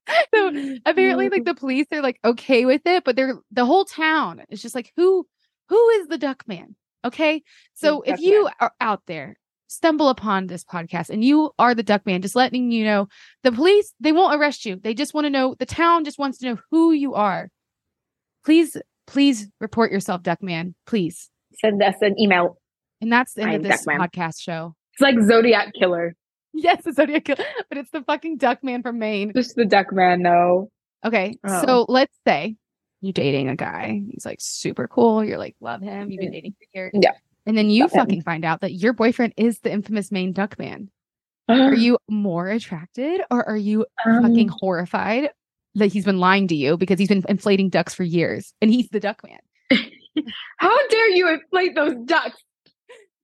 so 0.34 0.78
apparently, 0.86 1.28
like 1.28 1.44
the 1.44 1.54
police, 1.54 1.86
they're 1.90 2.02
like 2.02 2.20
okay 2.24 2.66
with 2.66 2.82
it, 2.86 3.02
but 3.04 3.16
they're 3.16 3.36
the 3.50 3.64
whole 3.64 3.84
town 3.84 4.42
is 4.48 4.62
just 4.62 4.74
like 4.76 4.92
who 4.96 5.26
who 5.72 5.88
is 5.90 6.08
the 6.08 6.18
duck 6.18 6.44
man? 6.46 6.76
Okay, 7.02 7.42
so 7.72 8.02
if 8.02 8.20
you 8.20 8.44
man. 8.44 8.52
are 8.60 8.72
out 8.80 9.02
there 9.06 9.36
stumble 9.68 10.10
upon 10.10 10.46
this 10.48 10.62
podcast 10.64 11.08
and 11.08 11.24
you 11.24 11.50
are 11.58 11.74
the 11.74 11.82
duck 11.82 12.04
man 12.04 12.20
just 12.20 12.36
letting 12.36 12.70
you 12.70 12.84
know 12.84 13.08
the 13.42 13.50
police 13.50 13.94
they 14.00 14.12
won't 14.12 14.34
arrest 14.38 14.66
you 14.66 14.76
they 14.76 14.92
just 14.92 15.14
want 15.14 15.24
to 15.24 15.30
know 15.30 15.56
the 15.58 15.64
town 15.64 16.04
just 16.04 16.18
wants 16.18 16.36
to 16.36 16.44
know 16.44 16.58
who 16.70 16.92
you 16.92 17.14
are 17.14 17.48
please 18.44 18.76
please 19.06 19.48
report 19.62 19.90
yourself 19.90 20.22
duck 20.22 20.42
man 20.42 20.74
please 20.86 21.30
Send 21.58 21.82
us 21.82 21.94
an 22.02 22.20
email. 22.20 22.58
and 23.00 23.10
that's 23.10 23.32
the 23.32 23.44
end 23.44 23.54
of 23.54 23.62
this 23.62 23.86
Duckman. 23.86 23.98
podcast 23.98 24.40
show 24.40 24.74
It's 24.92 25.00
like 25.00 25.18
Zodiac 25.22 25.72
Killer. 25.72 26.14
yes 26.52 26.84
the 26.84 26.92
zodiac 26.92 27.24
killer 27.24 27.44
but 27.70 27.78
it's 27.78 27.90
the 27.92 28.02
fucking 28.02 28.36
duck 28.36 28.62
man 28.62 28.82
from 28.82 28.98
maine 28.98 29.32
Just 29.34 29.56
the 29.56 29.64
duck 29.64 29.90
man, 29.90 30.20
no. 30.20 30.68
okay 31.02 31.34
Oh. 31.46 31.64
so 31.64 31.86
let's 31.88 32.14
say 32.28 32.56
you 33.02 33.12
dating 33.12 33.48
a 33.48 33.56
guy 33.56 34.00
he's 34.10 34.24
like 34.24 34.38
super 34.40 34.88
cool 34.88 35.22
you're 35.24 35.38
like 35.38 35.54
love 35.60 35.82
him 35.82 36.10
you've 36.10 36.20
been 36.20 36.30
Mm. 36.30 36.32
dating 36.32 36.52
for 36.52 36.66
years 36.78 36.92
Yeah. 36.94 37.12
and 37.46 37.56
then 37.58 37.68
you 37.70 37.82
Love 37.84 37.92
him. 37.92 37.98
fucking 38.00 38.22
find 38.22 38.44
out 38.44 38.60
that 38.62 38.72
your 38.72 38.92
boyfriend 38.92 39.34
is 39.36 39.58
the 39.60 39.70
infamous 39.72 40.10
maine 40.10 40.32
duck 40.32 40.58
man 40.58 40.88
are 41.48 41.74
you 41.74 41.98
more 42.08 42.48
attracted 42.48 43.20
or 43.30 43.46
are 43.48 43.56
you 43.56 43.84
fucking 44.04 44.50
Um, 44.50 44.56
horrified 44.60 45.30
that 45.74 45.86
he's 45.92 46.04
been 46.04 46.18
lying 46.20 46.48
to 46.48 46.54
you 46.54 46.76
because 46.76 46.98
he's 46.98 47.08
been 47.08 47.24
inflating 47.28 47.68
ducks 47.68 47.92
for 47.94 48.04
years 48.04 48.54
and 48.62 48.70
he's 48.70 48.88
the 48.90 49.00
duck 49.00 49.22
man 49.24 49.40
How 50.58 50.88
dare 50.88 51.08
you 51.08 51.28
inflate 51.30 51.74
those 51.74 51.94
ducks? 52.04 52.36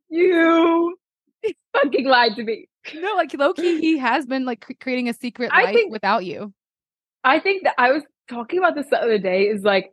You 0.09 0.97
fucking 1.75 2.07
lied 2.07 2.35
to 2.37 2.45
me. 2.45 2.67
no 2.95 3.15
like 3.17 3.35
loki 3.35 3.79
he 3.81 3.99
has 3.99 4.25
been 4.27 4.45
like 4.47 4.65
creating 4.81 5.09
a 5.09 5.15
secret 5.15 5.51
I 5.53 5.65
life 5.65 5.75
think- 5.75 5.93
without 5.93 6.25
you 6.25 6.53
I 7.25 7.39
think 7.41 7.65
that 7.65 7.75
I 7.79 7.93
was 7.93 8.03
talking 8.29 8.59
about 8.59 8.75
this 8.75 8.87
the 8.91 9.01
other 9.01 9.19
day 9.19 9.45
is 9.45 9.63
like, 9.63 9.93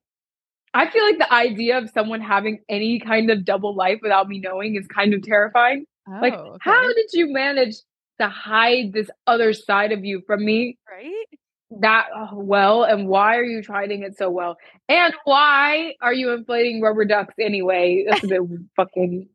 I 0.74 0.90
feel 0.90 1.04
like 1.04 1.18
the 1.20 1.34
idea 1.34 1.78
of 1.78 1.90
someone 1.92 2.22
having 2.22 2.60
any 2.70 3.00
kind 3.00 3.30
of 3.32 3.46
double 3.46 3.76
life 3.76 4.00
without 4.02 4.28
me 4.28 4.40
knowing 4.40 4.76
is 4.76 4.86
kind 4.88 5.14
of 5.14 5.22
terrifying. 5.24 5.86
like, 6.22 6.34
Oh, 6.34 6.54
okay. 6.56 6.58
how 6.60 6.88
did 6.94 7.08
you 7.14 7.32
manage 7.32 7.76
to 8.20 8.28
hide 8.28 8.92
this 8.94 9.10
other 9.28 9.54
side 9.54 9.92
of 9.92 10.04
you 10.06 10.22
from 10.28 10.44
me 10.44 10.78
right 10.90 11.12
that 11.82 12.08
uh, 12.16 12.28
well? 12.34 12.84
And 12.84 13.08
why 13.08 13.38
are 13.38 13.44
you 13.44 13.62
hiding 13.68 14.04
it 14.04 14.18
so 14.18 14.30
well? 14.30 14.58
And 14.90 15.14
why 15.24 15.94
are 16.02 16.14
you 16.14 16.32
inflating 16.34 16.82
rubber 16.82 17.06
ducks 17.06 17.36
anyway? 17.40 18.06
That's 18.10 18.24
a 18.24 18.28
bit 18.28 18.42
fucking. 18.76 19.30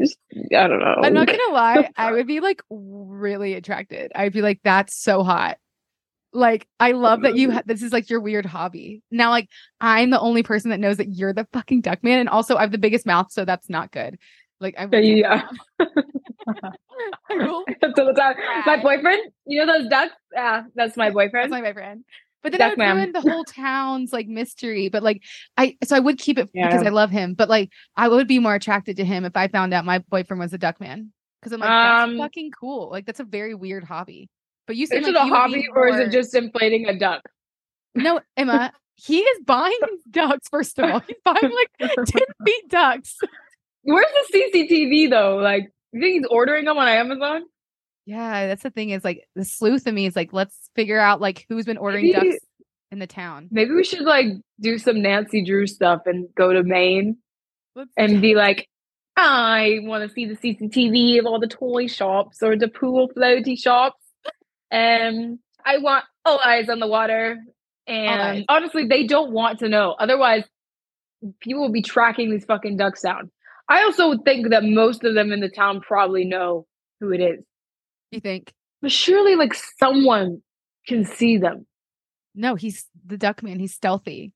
just- 0.00 0.18
I 0.56 0.66
don't 0.66 0.80
know. 0.80 0.96
i'm 1.04 1.14
not 1.14 1.28
gonna 1.28 1.52
lie 1.52 1.88
i 1.96 2.10
would 2.10 2.26
be 2.26 2.40
like 2.40 2.60
really 2.70 3.54
attracted 3.54 4.10
i'd 4.16 4.32
be 4.32 4.42
like 4.42 4.58
that's 4.64 4.96
so 5.00 5.22
hot 5.22 5.58
like 6.32 6.66
i 6.78 6.92
love 6.92 7.22
that 7.22 7.36
you 7.36 7.50
ha- 7.50 7.62
this 7.66 7.82
is 7.82 7.92
like 7.92 8.08
your 8.08 8.20
weird 8.20 8.46
hobby 8.46 9.02
now 9.10 9.30
like 9.30 9.48
i'm 9.80 10.10
the 10.10 10.20
only 10.20 10.42
person 10.42 10.70
that 10.70 10.78
knows 10.78 10.96
that 10.96 11.08
you're 11.08 11.32
the 11.32 11.46
fucking 11.52 11.80
duck 11.80 12.02
man 12.04 12.18
and 12.20 12.28
also 12.28 12.56
i 12.56 12.60
have 12.60 12.70
the 12.70 12.78
biggest 12.78 13.04
mouth 13.04 13.26
so 13.30 13.44
that's 13.44 13.68
not 13.68 13.90
good 13.90 14.16
Like 14.60 14.74
I 14.78 14.86
Yeah, 14.92 15.42
yeah. 15.78 15.86
I 17.30 17.34
will 17.34 17.64
That's 17.80 17.98
all 17.98 18.06
the 18.06 18.12
time. 18.12 18.36
My 18.66 18.76
boyfriend, 18.76 19.32
you 19.46 19.64
know 19.64 19.78
those 19.78 19.88
ducks? 19.88 20.12
Yeah, 20.34 20.64
that's 20.74 20.96
my 20.96 21.10
boyfriend. 21.10 21.50
That's 21.52 21.62
my 21.62 21.66
boyfriend. 21.68 22.04
But 22.42 22.52
then 22.52 22.62
I 22.62 22.68
Duck 22.68 22.70
would 22.72 22.78
man. 22.78 22.96
ruin 22.96 23.12
the 23.12 23.20
whole 23.20 23.44
town's 23.44 24.12
like 24.12 24.26
mystery. 24.26 24.88
But 24.88 25.02
like 25.02 25.22
I 25.56 25.76
so 25.84 25.96
I 25.96 26.00
would 26.00 26.18
keep 26.18 26.38
it 26.38 26.50
because 26.52 26.82
I 26.82 26.90
love 26.90 27.10
him. 27.10 27.34
But 27.34 27.48
like 27.48 27.70
I 27.96 28.08
would 28.08 28.28
be 28.28 28.38
more 28.38 28.54
attracted 28.54 28.96
to 28.98 29.04
him 29.04 29.24
if 29.24 29.36
I 29.36 29.48
found 29.48 29.74
out 29.74 29.84
my 29.84 29.98
boyfriend 30.10 30.40
was 30.40 30.52
a 30.52 30.58
duck 30.58 30.80
man. 30.80 31.12
Because 31.40 31.52
I'm 31.52 31.60
like, 31.60 31.70
Um, 31.70 32.10
that's 32.16 32.20
fucking 32.20 32.50
cool. 32.58 32.90
Like 32.90 33.06
that's 33.06 33.20
a 33.20 33.24
very 33.24 33.54
weird 33.54 33.84
hobby. 33.84 34.28
But 34.70 34.76
you 34.76 34.84
Is 34.84 34.90
seem 34.90 35.02
it 35.04 35.12
like 35.14 35.16
a 35.24 35.26
you 35.26 35.32
would 35.32 35.46
be 35.52 35.62
hobby 35.62 35.68
or 35.74 35.88
is 35.88 35.96
it 35.98 36.12
just 36.12 36.32
inflating 36.32 36.86
a 36.86 36.96
duck? 36.96 37.22
no, 37.96 38.20
Emma? 38.36 38.70
He 38.94 39.18
is 39.18 39.40
buying 39.44 39.76
ducks. 40.12 40.46
First 40.48 40.78
of 40.78 40.88
all, 40.88 41.00
he's 41.00 41.16
buying 41.24 41.40
like 41.42 41.90
ten 42.06 42.22
feet 42.46 42.68
ducks. 42.68 43.16
Where's 43.82 44.06
the 44.30 44.38
CCTV 44.54 45.10
though? 45.10 45.38
Like, 45.38 45.72
you 45.92 46.00
think 46.00 46.14
he's 46.20 46.26
ordering 46.30 46.66
them 46.66 46.78
on 46.78 46.86
Amazon? 46.86 47.42
Yeah, 48.06 48.46
that's 48.46 48.62
the 48.62 48.70
thing. 48.70 48.90
Is 48.90 49.02
like 49.02 49.26
the 49.34 49.44
sleuth 49.44 49.88
in 49.88 49.94
me 49.96 50.06
is 50.06 50.14
like, 50.14 50.32
let's 50.32 50.70
figure 50.76 51.00
out 51.00 51.20
like 51.20 51.46
who's 51.48 51.64
been 51.66 51.78
ordering 51.78 52.12
Maybe- 52.12 52.30
ducks 52.30 52.44
in 52.92 53.00
the 53.00 53.08
town. 53.08 53.48
Maybe 53.50 53.72
we 53.72 53.82
should 53.82 54.02
like 54.02 54.28
do 54.60 54.78
some 54.78 55.02
Nancy 55.02 55.44
Drew 55.44 55.66
stuff 55.66 56.02
and 56.06 56.28
go 56.36 56.52
to 56.52 56.62
Maine 56.62 57.16
Let's 57.74 57.90
and 57.96 58.22
be 58.22 58.36
like, 58.36 58.68
I 59.16 59.78
want 59.82 60.08
to 60.08 60.14
see 60.14 60.26
the 60.26 60.36
CCTV 60.36 61.18
of 61.18 61.26
all 61.26 61.40
the 61.40 61.48
toy 61.48 61.88
shops 61.88 62.40
or 62.40 62.56
the 62.56 62.68
pool 62.68 63.08
floaty 63.16 63.58
shops. 63.58 63.96
And 64.70 65.38
I 65.64 65.78
want 65.78 66.04
all 66.24 66.40
eyes 66.44 66.68
on 66.68 66.78
the 66.78 66.86
water. 66.86 67.38
And 67.86 68.44
honestly, 68.48 68.86
they 68.86 69.06
don't 69.06 69.32
want 69.32 69.58
to 69.60 69.68
know. 69.68 69.96
Otherwise, 69.98 70.44
people 71.40 71.62
will 71.62 71.72
be 71.72 71.82
tracking 71.82 72.30
these 72.30 72.44
fucking 72.44 72.76
ducks 72.76 73.02
down. 73.02 73.30
I 73.68 73.82
also 73.82 74.16
think 74.18 74.50
that 74.50 74.64
most 74.64 75.04
of 75.04 75.14
them 75.14 75.32
in 75.32 75.40
the 75.40 75.48
town 75.48 75.80
probably 75.80 76.24
know 76.24 76.66
who 77.00 77.12
it 77.12 77.20
is. 77.20 77.44
you 78.10 78.20
think? 78.20 78.52
But 78.82 78.92
surely, 78.92 79.36
like, 79.36 79.54
someone 79.78 80.42
can 80.86 81.04
see 81.04 81.38
them. 81.38 81.66
No, 82.34 82.54
he's 82.54 82.86
the 83.04 83.18
duck 83.18 83.42
man. 83.42 83.58
He's 83.58 83.74
stealthy. 83.74 84.32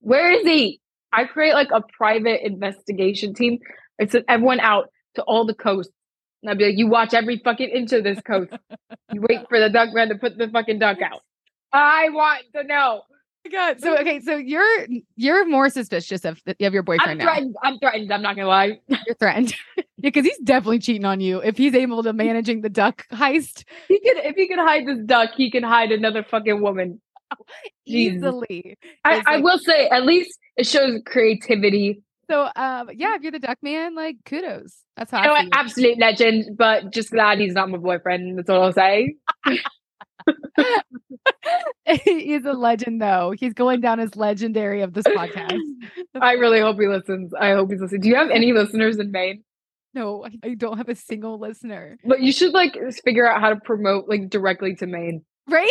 Where 0.00 0.30
is 0.30 0.42
he? 0.42 0.80
I 1.12 1.24
create 1.24 1.54
like 1.54 1.70
a 1.72 1.82
private 1.96 2.44
investigation 2.44 3.34
team. 3.34 3.58
I 4.00 4.06
send 4.06 4.24
everyone 4.28 4.60
out 4.60 4.90
to 5.14 5.22
all 5.22 5.46
the 5.46 5.54
coasts. 5.54 5.92
And 6.46 6.52
I'd 6.52 6.58
be 6.58 6.66
like, 6.66 6.78
you 6.78 6.86
watch 6.86 7.12
every 7.12 7.38
fucking 7.38 7.70
inch 7.70 7.92
of 7.92 8.04
this 8.04 8.20
coast. 8.20 8.52
You 9.12 9.22
wait 9.28 9.48
for 9.48 9.58
the 9.60 9.70
duck 9.70 9.94
man 9.94 10.08
to 10.08 10.16
put 10.16 10.36
the 10.36 10.48
fucking 10.48 10.80
duck 10.80 11.00
out. 11.00 11.22
I 11.72 12.08
want 12.10 12.42
to 12.54 12.64
know. 12.64 13.02
Oh 13.02 13.14
my 13.44 13.50
god. 13.50 13.80
So 13.80 13.96
okay, 13.98 14.20
so 14.20 14.36
you're 14.36 14.86
you're 15.14 15.46
more 15.48 15.70
suspicious 15.70 16.24
of 16.24 16.42
of 16.46 16.56
your 16.58 16.82
I'm 16.82 16.84
boyfriend 16.84 17.18
now. 17.20 17.38
I'm 17.62 17.78
threatened. 17.78 18.12
I'm 18.12 18.20
not 18.20 18.34
gonna 18.36 18.48
lie. 18.48 18.80
You're 19.06 19.14
threatened. 19.14 19.54
yeah, 19.76 19.84
because 19.98 20.26
he's 20.26 20.38
definitely 20.38 20.80
cheating 20.80 21.04
on 21.04 21.20
you 21.20 21.38
if 21.38 21.56
he's 21.56 21.74
able 21.74 22.02
to 22.02 22.12
managing 22.12 22.60
the 22.62 22.68
duck 22.68 23.06
heist 23.12 23.64
He 23.88 24.00
can 24.00 24.16
if 24.18 24.34
he 24.34 24.48
can 24.48 24.58
hide 24.58 24.86
this 24.86 24.98
duck, 25.06 25.30
he 25.36 25.50
can 25.50 25.62
hide 25.62 25.92
another 25.92 26.24
fucking 26.24 26.60
woman. 26.60 27.00
Easily. 27.86 28.76
I, 29.04 29.18
It's 29.18 29.26
I 29.26 29.36
will 29.38 29.58
say, 29.58 29.88
at 29.88 30.04
least 30.04 30.36
it 30.56 30.66
shows 30.66 31.00
creativity. 31.06 32.02
So 32.30 32.48
um 32.56 32.90
yeah, 32.94 33.14
if 33.16 33.22
you're 33.22 33.32
the 33.32 33.38
duck 33.38 33.58
man, 33.62 33.94
like 33.94 34.16
kudos. 34.24 34.76
That's 34.96 35.10
how 35.10 35.22
You 35.22 35.28
know 35.28 35.34
I 35.34 35.40
it. 35.42 35.48
Absolute 35.52 35.98
legend, 35.98 36.56
but 36.56 36.92
just 36.92 37.10
glad 37.10 37.38
he's 37.38 37.52
not 37.54 37.70
my 37.70 37.78
boyfriend. 37.78 38.38
That's 38.38 38.50
all 38.50 38.62
I'll 38.62 38.72
say. 38.72 39.14
he's 42.04 42.44
a 42.44 42.52
legend 42.52 43.00
though. 43.00 43.32
He's 43.38 43.52
going 43.54 43.80
down 43.80 44.00
as 44.00 44.16
legendary 44.16 44.82
of 44.82 44.92
this 44.92 45.04
podcast. 45.06 45.58
I 46.20 46.32
really 46.32 46.60
hope 46.60 46.78
he 46.80 46.88
listens. 46.88 47.32
I 47.34 47.52
hope 47.52 47.70
he's 47.70 47.80
listening. 47.80 48.00
Do 48.02 48.08
you 48.08 48.16
have 48.16 48.30
any 48.30 48.52
listeners 48.52 48.98
in 48.98 49.10
Maine? 49.12 49.44
No, 49.94 50.24
I- 50.24 50.48
I 50.50 50.54
don't 50.54 50.76
have 50.78 50.88
a 50.88 50.94
single 50.94 51.38
listener. 51.38 51.98
But 52.04 52.20
you 52.20 52.32
should 52.32 52.52
like 52.52 52.76
figure 53.04 53.28
out 53.30 53.40
how 53.40 53.50
to 53.50 53.56
promote 53.56 54.08
like 54.08 54.28
directly 54.30 54.74
to 54.76 54.86
Maine. 54.86 55.24
Right? 55.48 55.70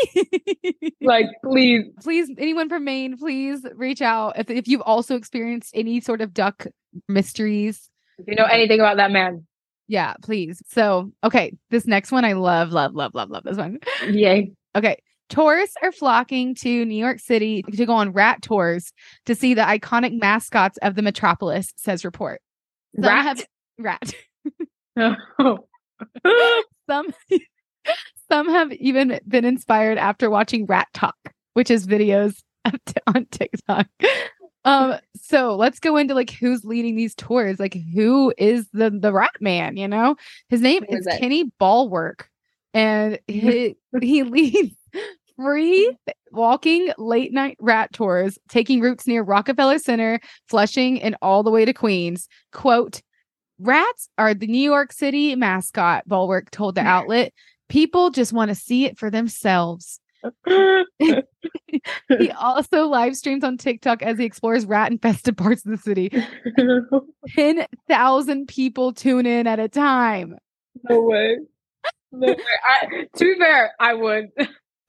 Like, 1.01 1.25
please. 1.43 1.85
please, 2.01 2.29
anyone 2.37 2.69
from 2.69 2.83
Maine, 2.85 3.17
please 3.17 3.65
reach 3.75 4.01
out 4.01 4.37
if 4.39 4.49
if 4.49 4.67
you've 4.67 4.81
also 4.81 5.15
experienced 5.15 5.71
any 5.75 5.99
sort 6.01 6.21
of 6.21 6.33
duck 6.33 6.65
mysteries. 7.09 7.89
If 8.17 8.25
you 8.27 8.35
know 8.35 8.45
anything 8.45 8.79
about 8.79 8.97
that 8.97 9.11
man, 9.11 9.45
Yeah, 9.87 10.13
please. 10.23 10.61
So, 10.67 11.11
okay, 11.23 11.53
this 11.69 11.85
next 11.85 12.11
one 12.11 12.23
I 12.25 12.33
love, 12.33 12.71
love, 12.71 12.95
love, 12.95 13.13
love, 13.13 13.29
love 13.29 13.43
this 13.43 13.57
one. 13.57 13.79
yay. 14.07 14.51
Okay. 14.75 14.97
Tourists 15.27 15.75
are 15.81 15.91
flocking 15.91 16.53
to 16.55 16.85
New 16.85 16.95
York 16.97 17.19
City 17.19 17.63
to 17.63 17.85
go 17.85 17.93
on 17.93 18.11
rat 18.13 18.41
tours 18.43 18.93
to 19.25 19.33
see 19.35 19.53
the 19.55 19.63
iconic 19.63 20.17
mascots 20.19 20.77
of 20.83 20.93
the 20.95 21.01
metropolis, 21.01 21.73
says 21.77 22.05
report. 22.05 22.41
Some 22.95 23.05
Rat. 23.05 23.23
have- 23.25 23.45
rat. 23.79 24.13
Oh. 25.39 25.57
Some 26.89 27.07
some 28.27 28.49
have 28.49 28.71
even 28.73 29.19
been 29.27 29.45
inspired 29.45 29.97
after 29.97 30.29
watching 30.29 30.67
RatTok, 30.67 31.13
which 31.53 31.71
is 31.71 31.87
videos 31.87 32.41
on 33.07 33.25
TikTok. 33.31 33.87
Um, 34.65 34.95
so 35.15 35.55
let's 35.55 35.79
go 35.79 35.95
into 35.95 36.15
like 36.15 36.31
who's 36.31 36.65
leading 36.65 36.95
these 36.95 37.13
tours. 37.13 37.59
Like, 37.59 37.77
who 37.93 38.33
is 38.37 38.67
the 38.73 38.89
the 38.89 39.13
Rat 39.13 39.29
Man? 39.39 39.77
You 39.77 39.87
know, 39.87 40.15
his 40.49 40.59
name 40.59 40.83
Who 40.89 40.97
is 40.97 41.05
is? 41.05 41.17
Kenny 41.19 41.51
Bollwerk, 41.61 42.23
and 42.73 43.19
he 43.27 43.75
he 44.01 44.23
leads 44.23 44.75
free 45.37 45.95
walking 46.31 46.91
late 46.97 47.31
night 47.31 47.57
rat 47.59 47.93
tours, 47.93 48.39
taking 48.49 48.81
routes 48.81 49.05
near 49.05 49.21
Rockefeller 49.21 49.77
Center, 49.77 50.19
Flushing, 50.49 50.99
and 50.99 51.15
all 51.21 51.43
the 51.43 51.51
way 51.51 51.63
to 51.63 51.73
Queens. 51.73 52.27
Quote. 52.51 53.01
Rats 53.57 54.09
are 54.17 54.33
the 54.33 54.47
New 54.47 54.57
York 54.57 54.91
City 54.91 55.33
mascot, 55.33 56.03
Bollwerk 56.09 56.49
told 56.49 56.75
the 56.75 56.81
outlet. 56.81 57.31
People 57.69 58.09
just 58.09 58.33
want 58.33 58.49
to 58.49 58.55
see 58.55 58.85
it 58.85 58.97
for 58.97 59.09
themselves. 59.09 59.99
He 62.17 62.31
also 62.31 62.87
live 62.87 63.15
streams 63.15 63.43
on 63.43 63.57
TikTok 63.57 64.01
as 64.01 64.17
he 64.17 64.25
explores 64.25 64.65
rat 64.65 64.91
infested 64.91 65.37
parts 65.37 65.65
of 65.65 65.71
the 65.71 65.77
city. 65.77 66.09
10,000 67.35 68.47
people 68.47 68.93
tune 68.93 69.25
in 69.25 69.47
at 69.47 69.59
a 69.59 69.67
time. 69.67 70.37
no 70.89 71.01
way. 71.01 71.37
No 72.11 72.27
way. 72.27 72.37
I, 72.65 73.07
to 73.17 73.23
be 73.23 73.35
fair, 73.39 73.73
I 73.79 73.93
would. 73.93 74.31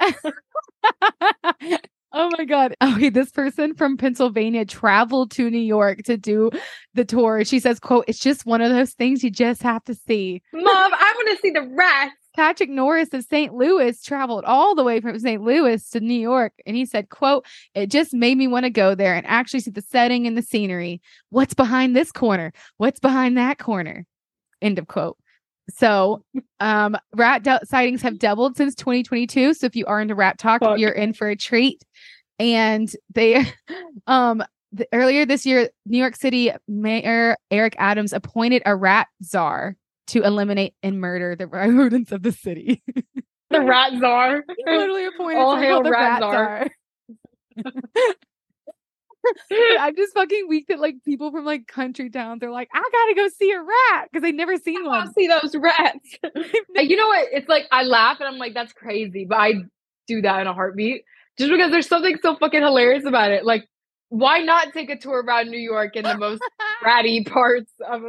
oh 2.13 2.31
my 2.39 2.45
God. 2.45 2.75
Okay, 2.83 3.11
this 3.11 3.31
person 3.31 3.75
from 3.75 3.97
Pennsylvania 3.97 4.65
traveled 4.65 5.31
to 5.33 5.51
New 5.51 5.59
York 5.59 6.03
to 6.05 6.17
do 6.17 6.51
the 6.95 7.05
tour. 7.05 7.45
She 7.45 7.59
says, 7.59 7.81
quote, 7.81 8.05
it's 8.09 8.21
just 8.21 8.47
one 8.47 8.61
of 8.63 8.71
those 8.71 8.93
things 8.93 9.25
you 9.25 9.31
just 9.31 9.63
have 9.63 9.85
to 9.85 9.95
see. 9.95 10.43
Mom, 10.53 10.65
I 10.67 11.13
want 11.17 11.37
to 11.37 11.43
see 11.43 11.51
the 11.51 11.69
rats. 11.75 12.15
Patrick 12.37 12.69
Norris 12.69 13.09
of 13.15 13.25
St. 13.25 13.55
Louis 13.55 14.01
traveled 14.03 14.45
all 14.45 14.75
the 14.75 14.85
way 14.85 15.01
from 15.01 15.19
St. 15.19 15.43
Louis 15.43 15.89
to 15.91 16.01
New 16.01 16.21
York. 16.21 16.53
And 16.67 16.77
he 16.77 16.85
said, 16.85 17.09
quote, 17.09 17.47
it 17.75 17.91
just 17.91 18.13
made 18.13 18.37
me 18.37 18.47
want 18.47 18.65
to 18.65 18.71
go 18.71 18.95
there 18.95 19.15
and 19.15 19.27
actually 19.27 19.61
see 19.61 19.71
the 19.71 19.81
setting 19.81 20.27
and 20.27 20.37
the 20.37 20.43
scenery. 20.43 21.01
What's 21.31 21.55
behind 21.55 21.97
this 21.97 22.13
corner? 22.13 22.53
What's 22.77 23.01
behind 23.01 23.39
that 23.39 23.59
corner? 23.59 24.05
End 24.61 24.79
of 24.79 24.87
quote. 24.87 25.17
So, 25.71 26.23
um, 26.61 26.97
rat 27.15 27.47
sightings 27.67 28.03
have 28.03 28.19
doubled 28.19 28.57
since 28.57 28.75
2022. 28.77 29.55
So 29.55 29.67
if 29.67 29.75
you 29.75 29.87
are 29.87 30.01
into 30.01 30.15
RatTok, 30.15 30.61
Fuck. 30.61 30.79
you're 30.79 30.93
in 30.93 31.13
for 31.13 31.29
a 31.29 31.37
treat. 31.37 31.83
And 32.39 32.89
they, 33.15 33.45
um, 34.07 34.45
the, 34.73 34.87
earlier 34.93 35.25
this 35.25 35.47
year, 35.47 35.71
New 35.87 35.99
York 35.99 36.17
City 36.17 36.53
Mayor 36.69 37.37
Eric 37.51 37.75
Adams 37.79 38.13
appointed 38.13 38.63
a 38.67 38.77
rat 38.77 39.09
czar 39.25 39.77
to 40.09 40.23
eliminate 40.23 40.75
and 40.83 41.01
murder 41.01 41.37
the 41.37 41.47
rodents 41.49 42.13
of 42.13 42.23
the 42.23 42.33
city. 42.33 42.83
The 43.51 43.61
rat 43.61 43.93
czar. 43.99 44.45
Literally 44.67 45.07
appointed 45.07 45.39
All 45.39 45.57
hail 45.57 45.83
the 45.83 45.91
rat 45.91 46.21
czar. 46.21 46.69
I'm 49.81 49.97
just 49.97 50.15
fucking 50.15 50.47
weak 50.49 50.67
that 50.69 50.79
like 50.79 50.97
people 51.05 51.33
from 51.33 51.45
like 51.45 51.67
country 51.67 52.11
towns 52.11 52.43
are 52.45 52.51
like, 52.51 52.69
I 52.73 52.83
gotta 52.93 53.15
go 53.15 53.29
see 53.29 53.51
a 53.51 53.61
rat 53.61 54.09
because 54.11 54.23
they've 54.23 54.35
never 54.35 54.57
seen 54.57 54.85
I 54.85 54.89
one. 54.89 55.13
see 55.15 55.27
those 55.27 55.55
rats. 55.57 56.17
You 56.75 56.97
know 56.97 57.09
what? 57.09 57.29
It's 57.33 57.49
like 57.49 57.65
I 57.73 57.83
laugh 57.83 58.19
and 58.21 58.29
I'm 58.29 58.39
like, 58.39 58.55
that's 58.55 58.73
crazy, 58.73 59.27
but 59.29 59.37
I 59.37 59.55
do 60.07 60.23
that 60.23 60.41
in 60.41 60.47
a 60.47 60.55
heartbeat 60.55 61.03
just 61.39 61.51
because 61.51 61.71
there's 61.71 61.89
something 61.89 62.17
so 62.23 62.37
fucking 62.37 62.63
hilarious 62.63 63.05
about 63.05 63.33
it. 63.33 63.45
Like, 63.45 63.69
why 64.09 64.39
not 64.39 64.73
take 64.73 64.91
a 64.91 64.97
tour 64.97 65.23
around 65.23 65.51
New 65.51 65.59
York 65.59 65.97
in 65.97 66.05
the 66.05 66.17
most 66.17 66.43
ratty 66.85 67.25
parts 67.25 67.73
of 67.89 68.03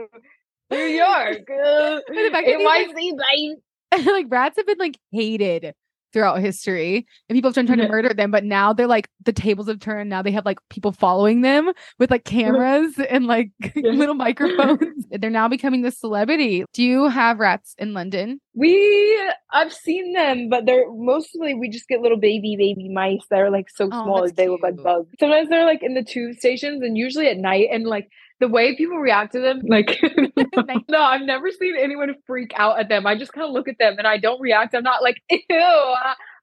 New 0.71 0.77
York? 0.77 1.39
Uh, 1.49 1.99
NYC, 2.11 2.93
babe. 2.93 4.05
like 4.05 4.25
rats 4.29 4.57
have 4.57 4.65
been 4.67 4.77
like 4.77 4.97
hated 5.11 5.73
throughout 6.13 6.39
history 6.39 7.05
and 7.27 7.35
people 7.35 7.49
have 7.49 7.55
been 7.55 7.65
trying 7.67 7.79
to 7.79 7.87
murder 7.91 8.13
them 8.13 8.31
but 8.31 8.43
now 8.43 8.71
they're 8.73 8.87
like 8.87 9.09
the 9.25 9.33
tables 9.33 9.67
have 9.67 9.79
turned 9.79 10.09
now 10.09 10.21
they 10.21 10.31
have 10.31 10.45
like 10.45 10.57
people 10.69 10.91
following 10.91 11.41
them 11.41 11.71
with 11.99 12.09
like 12.09 12.23
cameras 12.23 12.97
and 13.09 13.27
like 13.27 13.51
little 13.75 14.15
microphones 14.15 15.05
they're 15.11 15.29
now 15.29 15.47
becoming 15.49 15.81
the 15.81 15.91
celebrity 15.91 16.63
do 16.73 16.81
you 16.81 17.07
have 17.09 17.39
rats 17.39 17.75
in 17.77 17.93
london 17.93 18.39
We, 18.55 19.21
I've 19.51 19.73
seen 19.73 20.13
them, 20.13 20.49
but 20.49 20.65
they're 20.65 20.89
mostly 20.91 21.53
we 21.53 21.69
just 21.69 21.87
get 21.87 22.01
little 22.01 22.17
baby 22.17 22.55
baby 22.57 22.89
mice 22.89 23.21
that 23.29 23.39
are 23.39 23.51
like 23.51 23.69
so 23.69 23.85
Oh, 23.85 24.03
small 24.03 24.23
that 24.23 24.35
they 24.35 24.47
look 24.49 24.63
like 24.63 24.77
bugs. 24.77 25.09
Sometimes 25.19 25.49
they're 25.49 25.65
like 25.65 25.83
in 25.83 25.93
the 25.93 26.03
tube 26.03 26.37
stations, 26.37 26.81
and 26.81 26.97
usually 26.97 27.27
at 27.27 27.37
night, 27.37 27.67
and 27.71 27.85
like 27.85 28.09
the 28.39 28.47
way 28.47 28.75
people 28.75 28.97
react 28.97 29.33
to 29.33 29.39
them, 29.39 29.61
like, 29.67 29.99
no, 30.89 31.01
I've 31.01 31.21
never 31.21 31.49
seen 31.51 31.75
anyone 31.79 32.13
freak 32.25 32.51
out 32.55 32.79
at 32.79 32.89
them. 32.89 33.07
I 33.07 33.17
just 33.17 33.33
kind 33.33 33.47
of 33.47 33.53
look 33.53 33.67
at 33.67 33.77
them 33.79 33.95
and 33.97 34.07
I 34.07 34.17
don't 34.17 34.39
react. 34.39 34.75
I'm 34.75 34.83
not 34.83 35.01
like, 35.01 35.21
ew. 35.29 35.93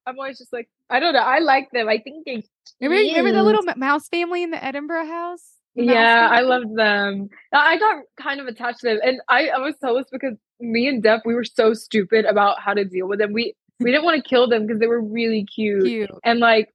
I'm 0.06 0.18
always 0.18 0.38
just 0.38 0.52
like, 0.52 0.68
I 0.90 1.00
don't 1.00 1.14
know. 1.14 1.20
I 1.20 1.38
like 1.38 1.70
them. 1.72 1.88
I 1.88 1.98
think 1.98 2.26
they. 2.26 2.42
Remember, 2.80 3.08
remember 3.08 3.32
the 3.32 3.42
little 3.42 3.62
mouse 3.76 4.08
family 4.08 4.42
in 4.42 4.50
the 4.50 4.62
Edinburgh 4.62 5.06
house? 5.06 5.54
The 5.76 5.84
yeah, 5.84 6.28
I 6.30 6.42
loved 6.42 6.76
them. 6.76 7.28
I 7.52 7.78
got 7.78 8.02
kind 8.20 8.40
of 8.40 8.46
attached 8.46 8.80
to 8.80 8.88
them, 8.88 8.98
and 9.02 9.20
I, 9.28 9.48
I 9.48 9.58
was 9.58 9.74
so 9.80 10.02
because 10.12 10.36
me 10.60 10.86
and 10.86 11.02
Def 11.02 11.22
we 11.24 11.34
were 11.34 11.44
so 11.44 11.74
stupid 11.74 12.26
about 12.26 12.60
how 12.60 12.74
to 12.74 12.84
deal 12.84 13.08
with 13.08 13.18
them. 13.18 13.32
We 13.32 13.54
we 13.80 13.90
didn't 13.90 14.04
want 14.04 14.22
to 14.22 14.28
kill 14.28 14.48
them 14.48 14.66
because 14.66 14.78
they 14.78 14.86
were 14.86 15.02
really 15.02 15.46
cute. 15.52 15.84
cute. 15.84 16.10
And 16.22 16.38
like 16.38 16.68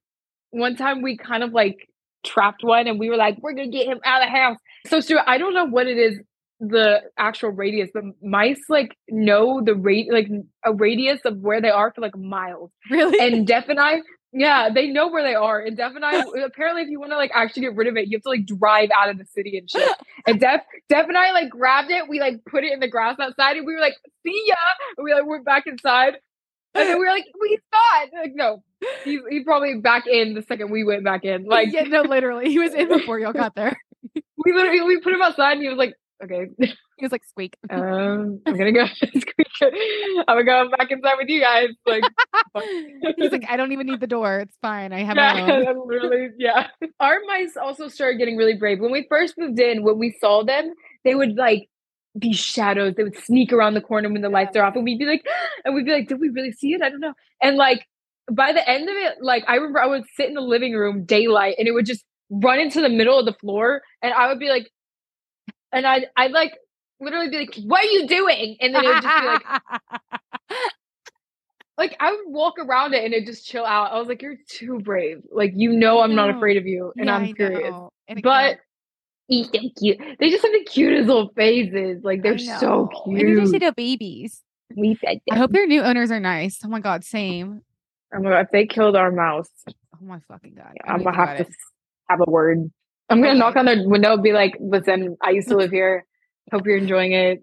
one 0.50 0.76
time 0.76 1.00
we 1.00 1.16
kind 1.16 1.42
of 1.42 1.52
like 1.52 1.88
trapped 2.26 2.62
one, 2.62 2.88
and 2.88 2.98
we 2.98 3.08
were 3.08 3.16
like, 3.16 3.38
we're 3.40 3.54
gonna 3.54 3.70
get 3.70 3.86
him 3.86 4.00
out 4.04 4.22
of 4.22 4.28
the 4.28 4.36
house. 4.36 4.58
So 4.86 5.00
Stuart, 5.00 5.24
I 5.26 5.38
don't 5.38 5.54
know 5.54 5.66
what 5.66 5.86
it 5.86 5.98
is 5.98 6.18
the 6.60 7.00
actual 7.18 7.50
radius, 7.50 7.90
but 7.92 8.04
mice 8.22 8.60
like 8.68 8.96
know 9.08 9.62
the 9.64 9.74
rate 9.74 10.12
like 10.12 10.28
a 10.64 10.72
radius 10.72 11.20
of 11.24 11.38
where 11.38 11.60
they 11.60 11.70
are 11.70 11.90
for 11.92 12.02
like 12.02 12.16
miles. 12.16 12.70
Really? 12.90 13.18
And 13.18 13.46
Def 13.46 13.68
and 13.68 13.80
I, 13.80 14.02
yeah, 14.32 14.68
they 14.68 14.88
know 14.88 15.08
where 15.08 15.22
they 15.22 15.34
are. 15.34 15.58
And 15.58 15.76
Def 15.76 15.96
and 15.96 16.04
I 16.04 16.22
apparently 16.44 16.82
if 16.82 16.88
you 16.88 17.00
want 17.00 17.12
to 17.12 17.16
like 17.16 17.30
actually 17.34 17.62
get 17.62 17.76
rid 17.76 17.88
of 17.88 17.96
it, 17.96 18.08
you 18.08 18.18
have 18.18 18.22
to 18.22 18.28
like 18.28 18.44
drive 18.44 18.90
out 18.94 19.08
of 19.08 19.16
the 19.16 19.24
city 19.24 19.56
and 19.56 19.70
shit. 19.70 19.96
and 20.26 20.38
Def 20.40 20.60
Def 20.90 21.08
and 21.08 21.16
I 21.16 21.32
like 21.32 21.48
grabbed 21.48 21.90
it, 21.90 22.08
we 22.08 22.20
like 22.20 22.44
put 22.44 22.62
it 22.62 22.72
in 22.72 22.80
the 22.80 22.88
grass 22.88 23.16
outside 23.18 23.56
and 23.56 23.66
we 23.66 23.74
were 23.74 23.80
like, 23.80 23.96
see 24.22 24.44
ya. 24.46 24.54
And 24.98 25.04
we 25.04 25.14
like 25.14 25.26
went 25.26 25.46
back 25.46 25.66
inside. 25.66 26.16
And 26.74 26.88
then 26.88 26.98
we 26.98 27.04
were 27.06 27.10
like, 27.10 27.24
we 27.40 27.58
thought 27.70 28.20
like 28.20 28.32
no. 28.34 28.62
He 29.04 29.18
he 29.30 29.44
probably 29.44 29.76
back 29.76 30.06
in 30.06 30.34
the 30.34 30.42
second 30.42 30.70
we 30.70 30.84
went 30.84 31.04
back 31.04 31.24
in. 31.24 31.44
Like 31.48 31.72
yeah, 31.72 31.84
no, 31.84 32.02
literally. 32.02 32.50
He 32.50 32.58
was 32.58 32.74
in 32.74 32.88
before 32.88 33.18
y'all 33.18 33.32
got 33.32 33.54
there. 33.54 33.80
we 34.14 34.52
literally 34.52 34.80
we 34.82 35.00
put 35.00 35.12
him 35.12 35.22
outside 35.22 35.52
and 35.52 35.62
he 35.62 35.68
was 35.68 35.78
like, 35.78 35.94
okay. 36.22 36.46
He 37.00 37.06
was 37.06 37.12
like, 37.12 37.24
squeak. 37.24 37.56
Um, 37.70 38.42
I'm 38.44 38.58
gonna 38.58 38.72
go 38.72 38.84
squeak. 38.94 39.32
I'm 40.28 40.36
gonna 40.36 40.44
go 40.44 40.68
back 40.76 40.90
inside 40.90 41.14
with 41.16 41.30
you 41.30 41.40
guys. 41.40 41.68
Like 41.86 42.04
he's 43.16 43.32
like, 43.32 43.46
I 43.48 43.56
don't 43.56 43.72
even 43.72 43.86
need 43.86 44.00
the 44.00 44.06
door. 44.06 44.40
It's 44.40 44.54
fine. 44.60 44.92
I 44.92 45.02
have 45.02 45.16
yeah, 45.16 45.32
my 45.32 45.66
own. 45.70 45.88
literally, 45.88 46.28
yeah. 46.36 46.66
Our 47.00 47.20
mice 47.26 47.56
also 47.56 47.88
started 47.88 48.18
getting 48.18 48.36
really 48.36 48.52
brave. 48.52 48.80
When 48.80 48.92
we 48.92 49.06
first 49.08 49.38
moved 49.38 49.58
in, 49.58 49.82
when 49.82 49.98
we 49.98 50.14
saw 50.20 50.44
them, 50.44 50.74
they 51.04 51.14
would 51.14 51.36
like 51.36 51.70
be 52.18 52.34
shadows. 52.34 52.96
They 52.98 53.04
would 53.04 53.16
sneak 53.16 53.50
around 53.50 53.72
the 53.72 53.80
corner 53.80 54.10
when 54.10 54.20
the 54.20 54.28
lights 54.28 54.54
are 54.56 54.62
off, 54.62 54.76
and 54.76 54.84
we'd 54.84 54.98
be 54.98 55.06
like, 55.06 55.24
and 55.64 55.74
we'd 55.74 55.86
be 55.86 55.92
like, 55.92 56.08
did 56.08 56.20
we 56.20 56.28
really 56.28 56.52
see 56.52 56.74
it? 56.74 56.82
I 56.82 56.90
don't 56.90 57.00
know. 57.00 57.14
And 57.42 57.56
like 57.56 57.86
by 58.30 58.52
the 58.52 58.68
end 58.68 58.90
of 58.90 58.96
it, 58.96 59.22
like 59.22 59.44
I 59.48 59.54
remember 59.54 59.80
I 59.80 59.86
would 59.86 60.04
sit 60.16 60.28
in 60.28 60.34
the 60.34 60.42
living 60.42 60.74
room 60.74 61.06
daylight, 61.06 61.54
and 61.58 61.66
it 61.66 61.72
would 61.72 61.86
just 61.86 62.04
run 62.30 62.60
into 62.60 62.80
the 62.80 62.88
middle 62.88 63.18
of 63.18 63.26
the 63.26 63.32
floor, 63.34 63.82
and 64.02 64.14
I 64.14 64.28
would 64.28 64.38
be 64.38 64.48
like, 64.48 64.70
and 65.72 65.86
I 65.86 66.06
I 66.16 66.28
like 66.28 66.52
literally 67.00 67.28
be 67.28 67.38
like, 67.38 67.54
"What 67.64 67.84
are 67.84 67.88
you 67.88 68.06
doing?" 68.06 68.56
And 68.60 68.74
then 68.74 68.84
it 68.84 68.88
would 68.88 69.02
just 69.02 69.20
be 69.20 69.26
like, 69.26 69.42
like 71.78 71.96
I 72.00 72.12
would 72.12 72.26
walk 72.26 72.54
around 72.58 72.94
it 72.94 73.04
and 73.04 73.14
it 73.14 73.26
just 73.26 73.46
chill 73.46 73.64
out. 73.64 73.92
I 73.92 73.98
was 73.98 74.08
like, 74.08 74.22
"You're 74.22 74.36
too 74.48 74.78
brave. 74.80 75.22
Like 75.30 75.52
you 75.54 75.72
know, 75.72 76.00
I'm 76.00 76.14
not 76.14 76.30
afraid 76.30 76.56
of 76.56 76.66
you, 76.66 76.92
and 76.96 77.06
yeah, 77.06 77.16
I'm 77.16 77.34
curious." 77.34 77.74
But 78.22 78.58
he's 79.28 79.46
so 79.46 79.60
cute. 79.78 79.98
They 80.18 80.30
just 80.30 80.42
have 80.42 80.52
the 80.52 80.64
cutest 80.64 81.06
little 81.08 81.32
faces. 81.36 82.02
Like 82.04 82.22
they're 82.22 82.38
so 82.38 82.88
cute. 83.04 83.20
And 83.20 83.38
they're 83.38 83.60
just 83.60 83.76
babies. 83.76 84.42
We 84.76 84.98
said 85.04 85.20
I 85.30 85.36
hope 85.36 85.50
their 85.52 85.66
new 85.66 85.82
owners 85.82 86.10
are 86.10 86.20
nice. 86.20 86.60
Oh 86.64 86.68
my 86.68 86.80
god, 86.80 87.04
same. 87.04 87.62
Oh 88.14 88.20
my 88.20 88.30
god, 88.30 88.40
if 88.46 88.50
they 88.50 88.66
killed 88.66 88.96
our 88.96 89.10
mouse. 89.10 89.48
Oh 89.68 90.04
my 90.04 90.20
fucking 90.28 90.54
god. 90.54 90.76
Oh 90.86 90.92
I'm 90.92 91.02
gonna 91.02 91.16
have 91.16 91.38
to. 91.38 91.46
Have 92.10 92.20
a 92.26 92.30
word. 92.30 92.70
I'm 93.08 93.22
gonna 93.22 93.34
knock 93.38 93.56
on 93.56 93.66
their 93.66 93.88
window 93.88 94.14
and 94.14 94.22
be 94.22 94.32
like, 94.32 94.56
listen, 94.60 95.16
I 95.22 95.30
used 95.30 95.48
to 95.48 95.56
live 95.56 95.70
here. 95.70 96.04
Hope 96.52 96.66
you're 96.66 96.76
enjoying 96.76 97.12
it. 97.12 97.40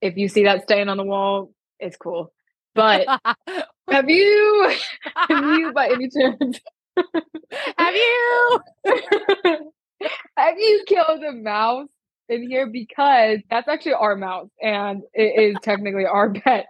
If 0.00 0.16
you 0.16 0.28
see 0.28 0.44
that 0.44 0.62
stain 0.64 0.88
on 0.88 0.96
the 0.96 1.04
wall, 1.04 1.52
it's 1.78 1.96
cool. 1.96 2.32
But 2.74 3.06
have 3.90 4.08
you 4.08 4.72
have 5.16 5.44
you 5.58 5.72
by 5.72 5.88
any 5.88 6.08
chance 6.08 6.60
have 7.78 7.94
you 7.94 8.60
have 10.36 10.58
you 10.58 10.84
killed 10.86 11.22
a 11.24 11.32
mouse 11.32 11.88
in 12.28 12.48
here? 12.48 12.68
Because 12.70 13.40
that's 13.50 13.68
actually 13.68 13.94
our 13.94 14.16
mouse 14.16 14.48
and 14.62 15.02
it 15.12 15.52
is 15.52 15.56
technically 15.62 16.06
our 16.06 16.32
pet. 16.32 16.66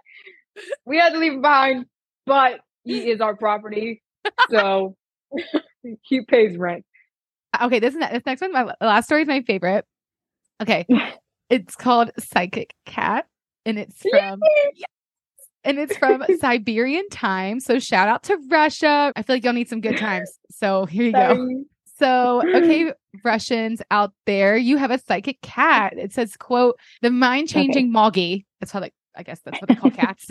We 0.85 0.97
had 0.97 1.13
to 1.13 1.19
leave 1.19 1.33
him 1.33 1.41
behind, 1.41 1.85
but 2.25 2.59
he 2.83 3.09
is 3.11 3.21
our 3.21 3.35
property. 3.35 4.01
So 4.49 4.95
he 6.03 6.25
pays 6.25 6.57
rent. 6.57 6.85
Okay, 7.63 7.79
this, 7.79 7.93
this 7.93 8.25
next 8.25 8.41
one, 8.41 8.51
my 8.51 8.73
last 8.81 9.05
story 9.05 9.21
is 9.21 9.27
my 9.27 9.41
favorite. 9.41 9.85
Okay, 10.61 10.85
it's 11.49 11.75
called 11.75 12.11
Psychic 12.17 12.73
Cat, 12.85 13.27
and 13.65 13.77
it's 13.77 14.01
from 14.01 14.39
and 15.63 15.79
it's 15.79 15.97
from 15.97 16.23
Siberian 16.39 17.07
Time. 17.09 17.59
So 17.59 17.79
shout 17.79 18.07
out 18.07 18.23
to 18.23 18.37
Russia. 18.49 19.11
I 19.15 19.21
feel 19.23 19.35
like 19.35 19.43
y'all 19.43 19.53
need 19.53 19.69
some 19.69 19.81
good 19.81 19.97
times. 19.97 20.31
So 20.51 20.85
here 20.85 21.05
you 21.05 21.11
go. 21.11 21.63
So, 21.97 22.41
okay, 22.55 22.91
Russians 23.23 23.81
out 23.89 24.11
there, 24.25 24.57
you 24.57 24.77
have 24.77 24.91
a 24.91 24.99
psychic 24.99 25.39
cat. 25.41 25.93
It 25.97 26.11
says, 26.11 26.35
quote, 26.35 26.77
the 27.01 27.09
mind-changing 27.09 27.95
okay. 27.95 28.41
Mogi. 28.41 28.45
That's 28.59 28.71
how 28.71 28.81
they 28.81 28.91
I 29.17 29.23
guess 29.23 29.39
that's 29.45 29.61
what 29.61 29.69
they 29.69 29.75
call 29.75 29.91
cats. 29.91 30.29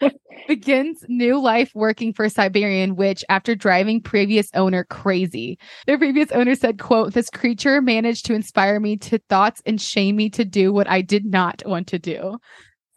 begins 0.48 1.04
new 1.08 1.40
life 1.40 1.70
working 1.74 2.12
for 2.12 2.28
Siberian 2.28 2.96
Witch 2.96 3.24
after 3.28 3.54
driving 3.54 4.00
previous 4.00 4.48
owner 4.54 4.84
crazy. 4.84 5.58
Their 5.86 5.98
previous 5.98 6.30
owner 6.32 6.54
said, 6.54 6.78
quote, 6.78 7.12
this 7.12 7.30
creature 7.30 7.80
managed 7.80 8.26
to 8.26 8.34
inspire 8.34 8.80
me 8.80 8.96
to 8.98 9.18
thoughts 9.28 9.62
and 9.66 9.80
shame 9.80 10.16
me 10.16 10.30
to 10.30 10.44
do 10.44 10.72
what 10.72 10.88
I 10.88 11.02
did 11.02 11.24
not 11.24 11.62
want 11.66 11.88
to 11.88 11.98
do. 11.98 12.38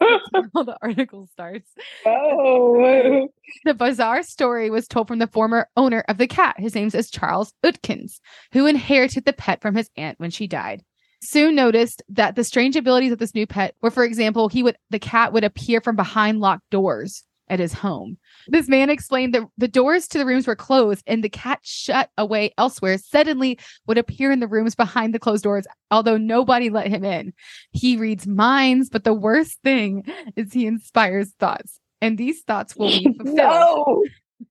how 0.54 0.62
the 0.64 0.76
article 0.82 1.28
starts. 1.32 1.70
Oh. 2.04 3.28
The 3.64 3.74
bizarre 3.74 4.22
story 4.22 4.68
was 4.70 4.88
told 4.88 5.08
from 5.08 5.18
the 5.18 5.26
former 5.26 5.68
owner 5.76 6.04
of 6.08 6.18
the 6.18 6.26
cat. 6.26 6.56
His 6.58 6.74
name 6.74 6.90
is 6.92 7.10
Charles 7.10 7.52
Utkins, 7.62 8.20
who 8.52 8.66
inherited 8.66 9.24
the 9.24 9.32
pet 9.32 9.62
from 9.62 9.74
his 9.74 9.90
aunt 9.96 10.18
when 10.18 10.30
she 10.30 10.46
died 10.46 10.82
soon 11.24 11.54
noticed 11.54 12.02
that 12.08 12.36
the 12.36 12.44
strange 12.44 12.76
abilities 12.76 13.12
of 13.12 13.18
this 13.18 13.34
new 13.34 13.46
pet 13.46 13.74
were, 13.82 13.90
for 13.90 14.04
example, 14.04 14.48
he 14.48 14.62
would 14.62 14.76
the 14.90 14.98
cat 14.98 15.32
would 15.32 15.44
appear 15.44 15.80
from 15.80 15.96
behind 15.96 16.40
locked 16.40 16.68
doors 16.70 17.24
at 17.48 17.58
his 17.58 17.72
home. 17.72 18.16
This 18.48 18.68
man 18.68 18.90
explained 18.90 19.34
that 19.34 19.42
the 19.58 19.68
doors 19.68 20.08
to 20.08 20.18
the 20.18 20.26
rooms 20.26 20.46
were 20.46 20.56
closed 20.56 21.02
and 21.06 21.22
the 21.22 21.28
cat 21.28 21.60
shut 21.62 22.10
away 22.16 22.52
elsewhere 22.56 22.98
suddenly 22.98 23.58
would 23.86 23.98
appear 23.98 24.32
in 24.32 24.40
the 24.40 24.46
rooms 24.48 24.74
behind 24.74 25.14
the 25.14 25.18
closed 25.18 25.44
doors, 25.44 25.66
although 25.90 26.16
nobody 26.16 26.70
let 26.70 26.88
him 26.88 27.04
in. 27.04 27.32
He 27.70 27.96
reads 27.96 28.26
minds, 28.26 28.88
but 28.88 29.04
the 29.04 29.14
worst 29.14 29.58
thing 29.62 30.06
is 30.36 30.52
he 30.52 30.66
inspires 30.66 31.32
thoughts. 31.38 31.78
And 32.00 32.18
these 32.18 32.42
thoughts 32.42 32.76
will 32.76 32.88
be 32.88 33.04
fulfilled. 33.16 33.36
no! 33.36 34.04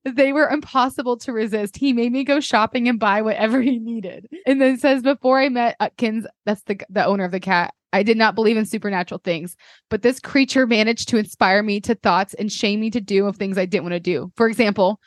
They 0.06 0.34
were 0.34 0.50
impossible 0.50 1.18
to 1.18 1.34
resist. 1.34 1.78
He 1.78 1.94
made 1.94 2.12
me 2.12 2.24
go 2.24 2.40
shopping 2.40 2.88
and 2.88 3.00
buy 3.00 3.22
whatever 3.22 3.62
he 3.62 3.80
needed. 3.80 4.28
And 4.46 4.62
then 4.62 4.78
says, 4.78 5.02
before 5.02 5.40
I 5.40 5.50
met 5.50 5.76
Utkins, 5.80 6.26
that's 6.46 6.64
the, 6.64 6.80
the 6.90 7.06
owner 7.06 7.26
of 7.26 7.32
the 7.32 7.40
cat, 7.40 7.74
I 7.92 8.02
did 8.02 8.18
not 8.18 8.34
believe 8.34 8.58
in 8.58 8.66
supernatural 8.66 9.22
things, 9.24 9.56
but 9.90 10.02
this 10.02 10.20
creature 10.20 10.66
managed 10.66 11.10
to 11.10 11.18
inspire 11.18 11.62
me 11.62 11.80
to 11.82 11.96
thoughts 11.96 12.34
and 12.34 12.52
shame 12.52 12.80
me 12.80 12.90
to 12.92 13.02
do 13.02 13.28
of 13.28 13.38
things 13.38 13.58
I 13.58 13.66
didn't 13.66 13.84
want 13.84 13.94
to 13.94 14.00
do. 14.00 14.32
For 14.36 14.48
example, 14.48 15.00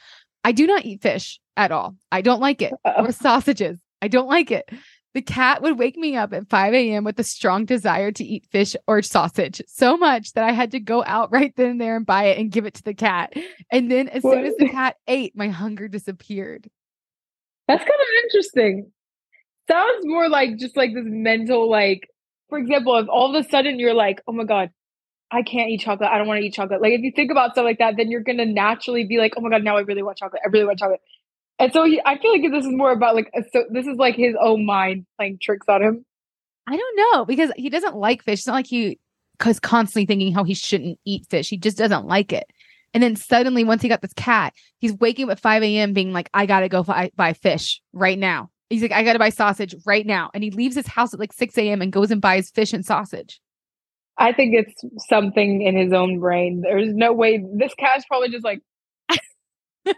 I 0.45 0.53
do 0.53 0.67
not 0.67 0.85
eat 0.85 1.03
fish 1.03 1.41
at 1.57 1.73
all. 1.73 1.97
I 2.13 2.21
don't 2.21 2.41
like 2.41 2.63
it. 2.63 2.73
Or 2.85 3.11
sausages. 3.11 3.81
I 4.01 4.09
don't 4.09 4.29
like 4.29 4.51
it. 4.51 4.71
The 5.17 5.23
cat 5.23 5.63
would 5.63 5.79
wake 5.79 5.97
me 5.97 6.15
up 6.15 6.35
at 6.35 6.51
5 6.51 6.75
a.m. 6.75 7.03
with 7.03 7.19
a 7.19 7.25
strong 7.25 7.65
desire 7.65 8.13
to 8.13 8.23
eat 8.23 8.45
fish 8.53 8.77
or 8.87 9.01
sausage, 9.01 9.63
so 9.67 9.97
much 9.97 10.35
that 10.35 10.45
I 10.45 10.53
had 10.53 10.73
to 10.73 10.79
go 10.79 11.03
out 11.07 11.33
right 11.33 11.57
then 11.57 11.71
and 11.71 11.81
there 11.81 11.97
and 11.97 12.05
buy 12.05 12.25
it 12.25 12.39
and 12.39 12.53
give 12.53 12.67
it 12.67 12.75
to 12.75 12.83
the 12.83 12.93
cat. 12.93 13.33
And 13.73 13.91
then, 13.91 14.11
as 14.11 14.23
what? 14.23 14.35
soon 14.35 14.45
as 14.45 14.55
the 14.59 14.69
cat 14.69 14.97
ate, 15.09 15.35
my 15.35 15.49
hunger 15.49 15.89
disappeared. 15.89 16.69
That's 17.67 17.81
kind 17.81 17.89
of 17.89 18.25
interesting. 18.25 18.93
Sounds 19.71 20.05
more 20.05 20.29
like 20.29 20.59
just 20.59 20.77
like 20.77 20.93
this 20.93 21.07
mental, 21.07 21.71
like, 21.71 22.11
for 22.51 22.59
example, 22.59 22.99
if 22.99 23.09
all 23.09 23.35
of 23.35 23.43
a 23.43 23.49
sudden 23.49 23.79
you're 23.79 23.95
like, 23.95 24.21
oh 24.29 24.33
my 24.33 24.45
God, 24.45 24.69
I 25.31 25.41
can't 25.41 25.71
eat 25.71 25.81
chocolate. 25.81 26.11
I 26.13 26.19
don't 26.19 26.27
want 26.27 26.41
to 26.41 26.47
eat 26.47 26.53
chocolate. 26.53 26.83
Like, 26.83 26.93
if 26.93 27.01
you 27.01 27.13
think 27.17 27.31
about 27.31 27.53
stuff 27.53 27.65
like 27.65 27.79
that, 27.79 27.95
then 27.97 28.11
you're 28.11 28.21
going 28.21 28.37
to 28.37 28.45
naturally 28.45 29.07
be 29.07 29.17
like, 29.17 29.33
oh 29.39 29.41
my 29.41 29.49
God, 29.49 29.65
now 29.65 29.79
I 29.79 29.81
really 29.81 30.03
want 30.03 30.19
chocolate. 30.19 30.43
I 30.45 30.51
really 30.51 30.67
want 30.67 30.79
chocolate. 30.79 31.01
And 31.59 31.73
so 31.73 31.85
he, 31.85 32.01
I 32.05 32.19
feel 32.19 32.33
like 32.33 32.51
this 32.51 32.67
is 32.67 32.73
more 32.73 32.93
about 32.93 33.15
like 33.15 33.31
a, 33.35 33.43
so 33.53 33.65
this 33.71 33.87
is 33.87 33.97
like 33.97 34.15
his 34.15 34.35
own 34.41 34.67
mind 34.67 35.07
playing 35.17 35.39
tricks 35.41 35.67
on 35.69 35.83
him. 35.83 36.05
I 36.67 36.77
don't 36.77 36.97
know 36.97 37.25
because 37.25 37.51
he 37.57 37.71
doesn't 37.71 37.97
like 37.97 38.23
fish. 38.23 38.41
It's 38.41 38.47
not 38.47 38.55
like 38.55 38.67
he 38.67 38.99
is 39.47 39.61
constantly 39.61 40.07
thinking 40.07 40.33
how 40.33 40.45
he 40.45 40.55
shouldn't 40.55 40.99
eat 41.05 41.27
fish. 41.31 41.49
He 41.49 41.57
just 41.57 41.79
doesn't 41.79 42.07
like 42.07 42.33
it. 42.33 42.47
And 42.93 43.03
then 43.03 43.17
suddenly, 43.17 43.65
once 43.65 43.83
he 43.83 43.89
got 43.89 44.01
this 44.01 44.15
cat, 44.15 44.55
he's 44.79 44.95
waking 44.95 45.27
up 45.27 45.33
at 45.33 45.41
5 45.41 45.63
a.m. 45.63 45.93
being 45.93 46.13
like, 46.13 46.31
I 46.33 46.47
got 46.47 46.61
to 46.61 46.69
go 46.69 46.83
buy, 46.83 47.11
buy 47.15 47.35
fish 47.35 47.83
right 47.93 48.19
now. 48.19 48.51
He's 48.71 48.83
like, 48.83 48.93
I 48.93 49.05
got 49.05 49.13
to 49.13 49.19
buy 49.19 49.29
sausage 49.29 49.75
right 49.85 50.07
now. 50.07 50.31
And 50.35 50.43
he 50.43 50.51
leaves 50.51 50.77
his 50.77 50.87
house 50.87 51.13
at 51.13 51.21
like 51.21 51.33
6 51.33 51.59
a.m. 51.59 51.83
and 51.83 51.93
goes 51.93 52.11
and 52.11 52.21
buys 52.21 52.51
fish 52.51 52.73
and 52.73 52.85
sausage. 52.85 53.41
I 54.19 54.33
think 54.33 54.55
it's 54.55 54.83
something 55.09 55.61
in 55.63 55.77
his 55.77 55.93
own 55.93 56.21
brain. 56.21 56.63
There's 56.63 56.89
no 56.89 57.13
way 57.13 57.45
this 57.55 57.75
cat's 57.75 58.07
probably 58.07 58.31
just 58.31 58.45
like, 58.45 58.63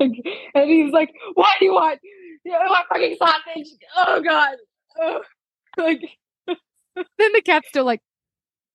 and 0.00 0.70
he's 0.70 0.92
like, 0.92 1.12
"What 1.34 1.48
do 1.58 1.66
you 1.66 1.72
want? 1.74 2.00
You 2.44 2.52
want 2.52 2.86
fucking 2.88 3.16
sausage? 3.18 3.68
Oh 3.96 4.22
god." 4.22 4.56
like 5.76 6.00
then 6.46 7.32
the 7.32 7.42
cat's 7.44 7.68
still 7.68 7.84
like, 7.84 8.00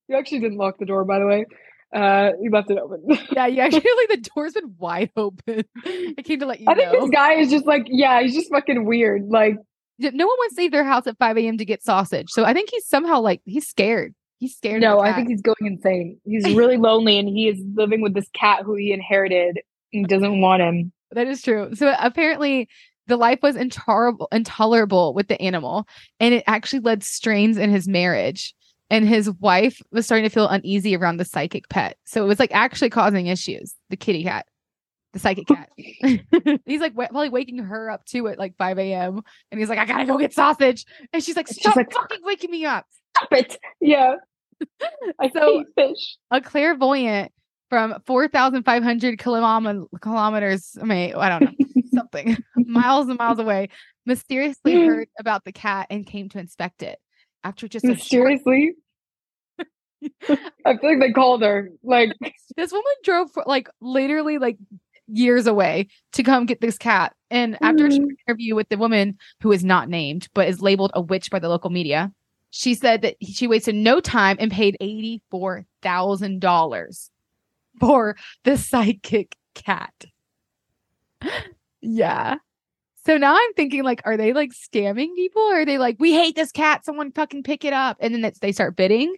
you 0.08 0.16
actually 0.16 0.40
didn't 0.40 0.58
lock 0.58 0.78
the 0.78 0.86
door, 0.86 1.04
by 1.04 1.18
the 1.18 1.26
way. 1.26 1.46
Uh, 1.92 2.30
you 2.40 2.50
left 2.50 2.70
it 2.70 2.78
open. 2.78 3.02
yeah, 3.32 3.46
you 3.46 3.60
Actually, 3.60 3.80
like 3.80 4.08
the 4.08 4.30
door's 4.34 4.54
been 4.54 4.74
wide 4.78 5.10
open. 5.16 5.64
I 5.84 6.22
came 6.24 6.40
to 6.40 6.46
let 6.46 6.60
you 6.60 6.66
I 6.68 6.74
think 6.74 6.92
know. 6.92 7.00
this 7.00 7.10
guy 7.10 7.34
is 7.34 7.50
just 7.50 7.66
like, 7.66 7.86
yeah, 7.86 8.22
he's 8.22 8.34
just 8.34 8.50
fucking 8.50 8.86
weird. 8.86 9.28
Like, 9.28 9.56
no 9.98 10.26
one 10.26 10.36
wants 10.38 10.54
to 10.54 10.62
leave 10.62 10.72
their 10.72 10.84
house 10.84 11.06
at 11.06 11.18
5 11.18 11.36
a.m. 11.36 11.58
to 11.58 11.64
get 11.64 11.82
sausage. 11.82 12.28
So 12.30 12.44
I 12.44 12.54
think 12.54 12.70
he's 12.70 12.86
somehow 12.86 13.20
like 13.20 13.42
he's 13.44 13.68
scared. 13.68 14.14
He's 14.38 14.56
scared. 14.56 14.80
no, 14.80 15.00
I 15.00 15.12
think 15.12 15.28
he's 15.28 15.42
going 15.42 15.54
insane. 15.60 16.18
He's 16.24 16.44
really 16.54 16.76
lonely, 16.76 17.18
and 17.18 17.28
he 17.28 17.46
is 17.46 17.62
living 17.74 18.00
with 18.00 18.14
this 18.14 18.28
cat 18.32 18.62
who 18.64 18.74
he 18.74 18.92
inherited 18.92 19.60
and 19.92 20.08
doesn't 20.08 20.40
want 20.40 20.62
him. 20.62 20.92
That 21.12 21.26
is 21.26 21.42
true. 21.42 21.74
So 21.74 21.94
apparently, 21.98 22.68
the 23.06 23.16
life 23.16 23.40
was 23.42 23.56
intolerable, 23.56 24.28
intolerable 24.32 25.12
with 25.14 25.28
the 25.28 25.40
animal, 25.42 25.86
and 26.20 26.34
it 26.34 26.44
actually 26.46 26.80
led 26.80 27.02
strains 27.02 27.56
in 27.58 27.70
his 27.70 27.88
marriage. 27.88 28.54
And 28.90 29.08
his 29.08 29.30
wife 29.40 29.80
was 29.90 30.04
starting 30.04 30.28
to 30.28 30.34
feel 30.34 30.48
uneasy 30.48 30.94
around 30.94 31.16
the 31.16 31.24
psychic 31.24 31.66
pet. 31.70 31.96
So 32.04 32.22
it 32.22 32.28
was 32.28 32.38
like 32.38 32.52
actually 32.52 32.90
causing 32.90 33.26
issues. 33.26 33.74
The 33.88 33.96
kitty 33.96 34.22
cat, 34.22 34.44
the 35.14 35.18
psychic 35.18 35.46
cat. 35.46 35.70
he's 36.66 36.80
like 36.82 36.94
wa- 36.94 37.06
probably 37.08 37.30
waking 37.30 37.56
her 37.58 37.90
up 37.90 38.04
too 38.04 38.28
at 38.28 38.38
like 38.38 38.54
5 38.58 38.78
a.m. 38.78 39.22
And 39.50 39.58
he's 39.58 39.70
like, 39.70 39.78
I 39.78 39.86
gotta 39.86 40.04
go 40.04 40.18
get 40.18 40.34
sausage. 40.34 40.84
And 41.14 41.24
she's 41.24 41.36
like, 41.36 41.48
Stop 41.48 41.76
like- 41.76 41.90
fucking 41.90 42.20
waking 42.22 42.50
me 42.50 42.66
up. 42.66 42.84
Stop 43.16 43.32
it! 43.32 43.58
Yeah, 43.80 44.16
I 45.18 45.30
So- 45.30 45.58
hate 45.58 45.66
fish. 45.74 46.18
a 46.30 46.40
clairvoyant 46.42 47.32
from 47.72 47.96
4,500 48.04 49.18
kilom- 49.18 49.86
kilometers, 50.02 50.76
I 50.78 50.84
mean, 50.84 51.14
I 51.14 51.30
don't 51.30 51.44
know, 51.44 51.52
something 51.94 52.36
miles 52.54 53.08
and 53.08 53.18
miles 53.18 53.38
away, 53.38 53.70
mysteriously 54.04 54.86
heard 54.86 55.08
about 55.18 55.46
the 55.46 55.52
cat 55.52 55.86
and 55.88 56.06
came 56.06 56.28
to 56.28 56.38
inspect 56.38 56.82
it. 56.82 56.98
After 57.42 57.68
just 57.68 57.86
a 57.86 57.96
short, 57.96 58.28
Mysteriously, 58.28 58.74
I 59.58 59.64
feel 60.76 60.82
like 60.82 61.00
they 61.00 61.12
called 61.12 61.40
her. 61.40 61.70
Like, 61.82 62.10
this 62.58 62.72
woman 62.72 62.92
drove 63.04 63.32
for 63.32 63.42
like 63.46 63.70
literally 63.80 64.36
like 64.36 64.58
years 65.06 65.46
away 65.46 65.88
to 66.12 66.22
come 66.22 66.44
get 66.44 66.60
this 66.60 66.76
cat. 66.76 67.14
And 67.30 67.56
after 67.62 67.86
a 67.86 67.90
short 67.90 68.02
mm-hmm. 68.02 68.28
interview 68.28 68.54
with 68.54 68.68
the 68.68 68.76
woman 68.76 69.16
who 69.40 69.50
is 69.50 69.64
not 69.64 69.88
named 69.88 70.28
but 70.34 70.46
is 70.46 70.60
labeled 70.60 70.90
a 70.92 71.00
witch 71.00 71.30
by 71.30 71.38
the 71.38 71.48
local 71.48 71.70
media, 71.70 72.12
she 72.50 72.74
said 72.74 73.00
that 73.00 73.16
she 73.22 73.46
wasted 73.46 73.76
no 73.76 73.98
time 73.98 74.36
and 74.38 74.52
paid 74.52 74.76
$84,000 74.78 77.08
for 77.80 78.16
the 78.44 78.56
psychic 78.56 79.36
cat. 79.54 80.04
yeah. 81.80 82.36
So 83.04 83.16
now 83.16 83.34
I'm 83.36 83.52
thinking, 83.54 83.82
like, 83.82 84.00
are 84.04 84.16
they 84.16 84.32
like 84.32 84.50
scamming 84.52 85.14
people? 85.16 85.42
Or 85.42 85.62
are 85.62 85.64
they 85.64 85.78
like, 85.78 85.96
we 85.98 86.12
hate 86.12 86.36
this 86.36 86.52
cat, 86.52 86.84
someone 86.84 87.10
fucking 87.10 87.42
pick 87.42 87.64
it 87.64 87.72
up? 87.72 87.96
And 88.00 88.14
then 88.14 88.24
it's, 88.24 88.38
they 88.38 88.52
start 88.52 88.76
bidding. 88.76 89.16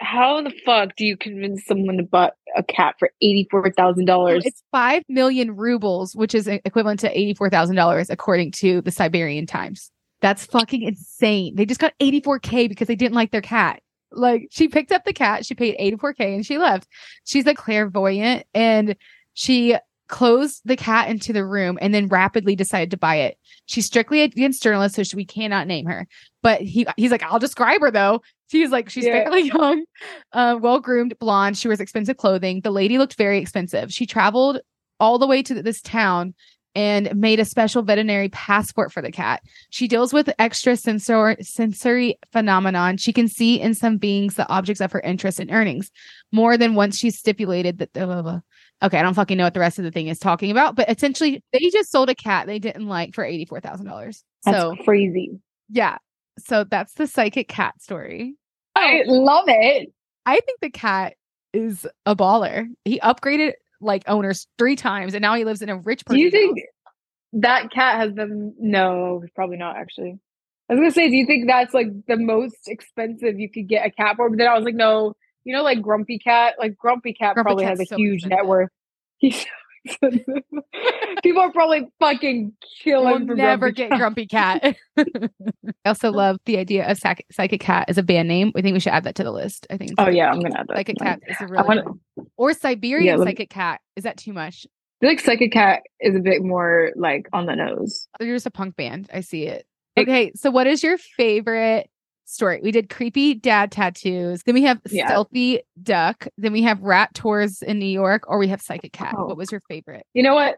how 0.00 0.42
the 0.42 0.52
fuck 0.66 0.96
do 0.96 1.04
you 1.06 1.16
convince 1.16 1.64
someone 1.64 1.96
to 1.96 2.02
buy 2.02 2.30
a 2.56 2.62
cat 2.62 2.96
for 2.98 3.10
eighty-four 3.22 3.70
thousand 3.72 4.04
dollars? 4.06 4.44
It's 4.44 4.62
5 4.72 5.04
million 5.08 5.56
rubles, 5.56 6.14
which 6.14 6.34
is 6.34 6.46
equivalent 6.46 7.00
to 7.00 7.14
$84,000, 7.14 8.10
according 8.10 8.52
to 8.52 8.80
the 8.82 8.90
Siberian 8.90 9.46
Times. 9.46 9.90
That's 10.20 10.44
fucking 10.44 10.82
insane. 10.82 11.54
They 11.56 11.64
just 11.64 11.80
got 11.80 11.94
84K 12.00 12.68
because 12.68 12.88
they 12.88 12.96
didn't 12.96 13.14
like 13.14 13.30
their 13.30 13.40
cat. 13.40 13.80
Like, 14.12 14.48
she 14.50 14.68
picked 14.68 14.92
up 14.92 15.04
the 15.04 15.12
cat, 15.12 15.46
she 15.46 15.54
paid 15.54 15.76
84K 15.78 16.34
and 16.34 16.44
she 16.46 16.58
left. 16.58 16.88
She's 17.24 17.46
a 17.46 17.54
clairvoyant 17.54 18.44
and 18.54 18.96
she 19.34 19.76
closed 20.08 20.62
the 20.64 20.76
cat 20.76 21.08
into 21.08 21.32
the 21.32 21.44
room 21.46 21.78
and 21.80 21.94
then 21.94 22.08
rapidly 22.08 22.56
decided 22.56 22.90
to 22.90 22.96
buy 22.96 23.16
it. 23.16 23.38
She's 23.66 23.86
strictly 23.86 24.22
against 24.22 24.62
journalists, 24.62 24.96
so 24.96 25.04
she, 25.04 25.14
we 25.14 25.24
cannot 25.24 25.68
name 25.68 25.86
her. 25.86 26.08
But 26.42 26.60
he 26.62 26.86
he's 26.96 27.12
like, 27.12 27.22
I'll 27.22 27.38
describe 27.38 27.80
her 27.80 27.92
though. 27.92 28.20
She's 28.50 28.70
like, 28.70 28.90
she's 28.90 29.04
Yeah. 29.04 29.22
fairly 29.22 29.42
young, 29.54 29.84
uh, 30.32 30.58
well 30.60 30.80
groomed, 30.80 31.16
blonde. 31.20 31.56
She 31.56 31.68
wears 31.68 31.78
expensive 31.80 32.16
clothing. 32.16 32.60
The 32.62 32.72
lady 32.72 32.98
looked 32.98 33.14
very 33.14 33.38
expensive. 33.38 33.92
She 33.92 34.04
traveled 34.06 34.60
all 34.98 35.18
the 35.20 35.28
way 35.28 35.42
to 35.44 35.62
this 35.62 35.80
town 35.80 36.34
and 36.74 37.14
made 37.16 37.40
a 37.40 37.44
special 37.44 37.82
veterinary 37.82 38.28
passport 38.28 38.92
for 38.92 39.02
the 39.02 39.10
cat. 39.10 39.42
She 39.70 39.88
deals 39.88 40.12
with 40.12 40.30
extra 40.38 40.76
sensor 40.76 41.36
sensory 41.40 42.18
phenomenon. 42.32 42.96
She 42.96 43.12
can 43.12 43.26
see 43.28 43.60
in 43.60 43.74
some 43.74 43.96
beings 43.96 44.34
the 44.34 44.48
objects 44.48 44.80
of 44.80 44.92
her 44.92 45.00
interest 45.00 45.40
and 45.40 45.50
earnings. 45.50 45.90
More 46.32 46.56
than 46.56 46.74
once 46.74 46.96
she 46.98 47.10
stipulated 47.10 47.78
that 47.78 47.92
blah, 47.92 48.06
blah, 48.06 48.22
blah. 48.22 48.40
Okay, 48.82 48.98
I 48.98 49.02
don't 49.02 49.14
fucking 49.14 49.36
know 49.36 49.44
what 49.44 49.54
the 49.54 49.60
rest 49.60 49.78
of 49.78 49.84
the 49.84 49.90
thing 49.90 50.06
is 50.06 50.18
talking 50.18 50.50
about, 50.50 50.74
but 50.76 50.88
essentially 50.88 51.42
they 51.52 51.58
just 51.70 51.90
sold 51.90 52.08
a 52.08 52.14
cat 52.14 52.46
they 52.46 52.58
didn't 52.58 52.86
like 52.86 53.14
for 53.14 53.24
$84,000. 53.24 54.22
That's 54.44 54.56
So, 54.56 54.74
crazy. 54.84 55.38
yeah. 55.68 55.98
So 56.38 56.64
that's 56.64 56.94
the 56.94 57.06
psychic 57.06 57.48
cat 57.48 57.74
story. 57.82 58.36
I 58.76 59.02
love 59.06 59.44
it. 59.48 59.92
I 60.24 60.40
think 60.40 60.60
the 60.60 60.70
cat 60.70 61.14
is 61.52 61.86
a 62.06 62.14
baller. 62.16 62.66
He 62.84 63.00
upgraded 63.00 63.52
like 63.80 64.02
owners 64.06 64.46
three 64.58 64.76
times 64.76 65.14
and 65.14 65.22
now 65.22 65.34
he 65.34 65.44
lives 65.44 65.62
in 65.62 65.68
a 65.68 65.76
rich 65.76 66.04
Do 66.06 66.18
you 66.18 66.30
think 66.30 66.58
that 67.34 67.70
cat 67.70 67.96
has 67.96 68.14
the 68.14 68.52
no? 68.58 69.22
Probably 69.34 69.56
not. 69.56 69.76
Actually, 69.76 70.18
I 70.68 70.74
was 70.74 70.80
gonna 70.80 70.90
say, 70.90 71.08
do 71.08 71.16
you 71.16 71.26
think 71.26 71.46
that's 71.46 71.74
like 71.74 71.88
the 72.06 72.16
most 72.16 72.56
expensive 72.66 73.38
you 73.38 73.50
could 73.50 73.68
get 73.68 73.86
a 73.86 73.90
cat 73.90 74.16
for? 74.16 74.28
But 74.28 74.38
then 74.38 74.48
I 74.48 74.54
was 74.54 74.64
like, 74.64 74.74
no. 74.74 75.14
You 75.44 75.56
know, 75.56 75.62
like 75.62 75.80
Grumpy 75.80 76.18
Cat. 76.18 76.56
Like 76.58 76.76
Grumpy 76.76 77.14
Cat 77.14 77.34
Grumpy 77.34 77.48
probably 77.48 77.64
Cat's 77.64 77.80
has 77.80 77.86
a 77.88 77.94
so 77.94 77.96
huge 77.96 78.26
net 78.26 78.46
worth. 78.46 78.68
He's 79.16 79.34
expensive. 79.34 79.59
People 81.22 81.42
are 81.42 81.52
probably 81.52 81.88
fucking 82.00 82.52
We'll 82.86 83.02
killing 83.02 83.26
never 83.36 83.70
Grumpy 83.70 83.74
get 83.76 83.90
Cat. 83.90 83.98
Grumpy 83.98 84.26
Cat. 84.26 84.76
I 84.98 85.88
also 85.88 86.10
love 86.10 86.38
the 86.44 86.58
idea 86.58 86.88
of 86.90 86.98
psychic, 86.98 87.26
psychic 87.32 87.60
cat 87.60 87.86
as 87.88 87.98
a 87.98 88.02
band 88.02 88.28
name. 88.28 88.52
I 88.56 88.62
think 88.62 88.74
we 88.74 88.80
should 88.80 88.92
add 88.92 89.04
that 89.04 89.14
to 89.16 89.24
the 89.24 89.30
list. 89.32 89.66
I 89.70 89.76
think. 89.76 89.92
Oh 89.98 90.08
yeah, 90.08 90.30
I'm 90.30 90.40
gonna 90.40 90.58
add 90.58 90.66
that. 90.68 90.76
Psychic 90.76 90.98
cat 90.98 91.20
is 91.26 91.36
a 91.40 91.46
really 91.46 91.64
wanna- 91.66 91.84
or 92.36 92.52
Siberian 92.52 93.18
let 93.18 93.26
me- 93.26 93.30
psychic 93.32 93.50
cat. 93.50 93.80
Is 93.96 94.04
that 94.04 94.16
too 94.16 94.32
much? 94.32 94.66
I 94.66 95.06
feel 95.06 95.10
like 95.12 95.20
Psychic 95.20 95.52
Cat 95.52 95.80
is 96.00 96.14
a 96.14 96.18
bit 96.20 96.42
more 96.42 96.90
like 96.94 97.26
on 97.32 97.46
the 97.46 97.54
nose. 97.56 98.06
Oh, 98.20 98.24
They're 98.24 98.34
just 98.36 98.44
a 98.44 98.50
punk 98.50 98.76
band. 98.76 99.08
I 99.12 99.20
see. 99.22 99.44
It- 99.46 99.66
Okay, 99.98 100.30
so 100.36 100.50
what 100.50 100.66
is 100.66 100.82
your 100.82 100.96
favorite 100.98 101.90
story? 102.30 102.60
We 102.62 102.70
did 102.70 102.88
creepy 102.88 103.34
dad 103.34 103.70
tattoos. 103.72 104.42
Then 104.44 104.54
we 104.54 104.62
have 104.62 104.80
Yeah. 104.90 105.06
stealthy 105.06 105.60
duck. 105.82 106.26
Then 106.38 106.52
we 106.52 106.62
have 106.62 106.80
rat 106.82 107.14
tours 107.14 107.62
in 107.62 107.78
New 107.78 107.86
York, 107.86 108.24
or 108.28 108.38
we 108.38 108.48
have 108.48 108.60
psychic 108.62 108.92
cat. 108.92 109.14
Oh. 109.16 109.26
What 109.26 109.36
was 109.36 109.50
your 109.52 109.60
favorite? 109.68 110.04
You 110.14 110.22
know 110.22 110.34
what? 110.34 110.56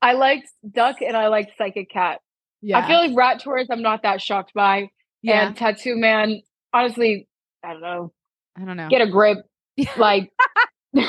I 0.00 0.14
liked 0.14 0.48
Duck 0.68 0.96
and 1.00 1.16
I 1.16 1.28
liked 1.28 1.52
Psychic 1.56 1.88
Cat. 1.88 2.20
Yeah, 2.60 2.78
I 2.78 2.88
feel 2.88 2.98
like 2.98 3.16
Rat 3.16 3.38
Tours, 3.40 3.68
I'm 3.70 3.82
not 3.82 4.02
that 4.02 4.20
shocked 4.20 4.52
by. 4.52 4.88
yeah. 5.22 5.46
And 5.46 5.56
Tattoo 5.56 5.96
Man, 5.96 6.42
honestly, 6.72 7.28
I 7.64 7.72
don't 7.72 7.82
know. 7.82 8.12
I 8.56 8.64
don't 8.64 8.76
know. 8.76 8.88
Get 8.88 9.00
a 9.00 9.08
grip. 9.08 9.38
Like, 9.96 10.30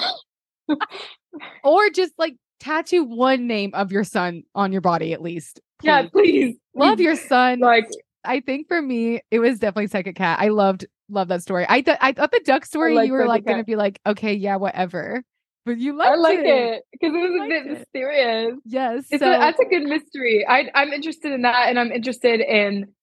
or 1.64 1.90
just 1.90 2.14
like 2.18 2.36
tattoo 2.60 3.04
one 3.04 3.48
name 3.48 3.72
of 3.74 3.92
your 3.92 4.04
son 4.04 4.44
on 4.56 4.72
your 4.72 4.82
body 4.82 5.14
at 5.14 5.22
least. 5.22 5.60
yeah, 5.82 6.04
please. 6.04 6.12
please. 6.12 6.58
Love 6.76 7.00
your 7.00 7.16
son. 7.16 7.60
Like, 7.60 7.88
I 8.26 8.40
think 8.40 8.68
for 8.68 8.82
me, 8.82 9.22
it 9.32 9.40
was 9.40 9.60
definitely 9.60 9.88
Psychic 9.88 10.16
Cat. 10.16 10.40
I 10.40 10.50
loved 10.50 10.86
loved 11.10 11.32
that 11.32 11.42
story. 11.42 11.66
I 11.68 11.82
thought 11.82 11.98
I 12.02 12.14
thought 12.14 12.32
the 12.32 12.42
duck 12.46 12.66
story 12.66 12.96
you 13.06 13.14
were 13.14 13.28
like 13.28 13.46
gonna 13.46 13.64
be 13.64 13.76
like, 13.76 14.00
okay, 14.06 14.34
yeah, 14.34 14.56
whatever. 14.56 15.24
But 15.66 15.78
you 15.78 15.96
liked 15.96 16.12
I 16.12 16.16
like 16.16 16.40
it. 16.40 16.84
because 16.92 17.14
it 17.16 17.18
was 17.18 17.42
a 17.42 17.48
bit 17.48 17.66
it. 17.66 17.80
mysterious. 17.80 18.54
Yes. 18.66 19.06
It's 19.10 19.24
so 19.24 19.32
a, 19.32 19.40
that's 19.40 19.60
a 19.60 19.66
good 19.66 19.84
mystery. 19.84 20.46
I, 20.48 20.66
I'm 20.76 20.92
interested 20.92 21.32
in 21.32 21.44
that, 21.44 21.70
and 21.70 21.80
I'm 21.80 21.92
interested 21.92 22.42
in 22.42 22.94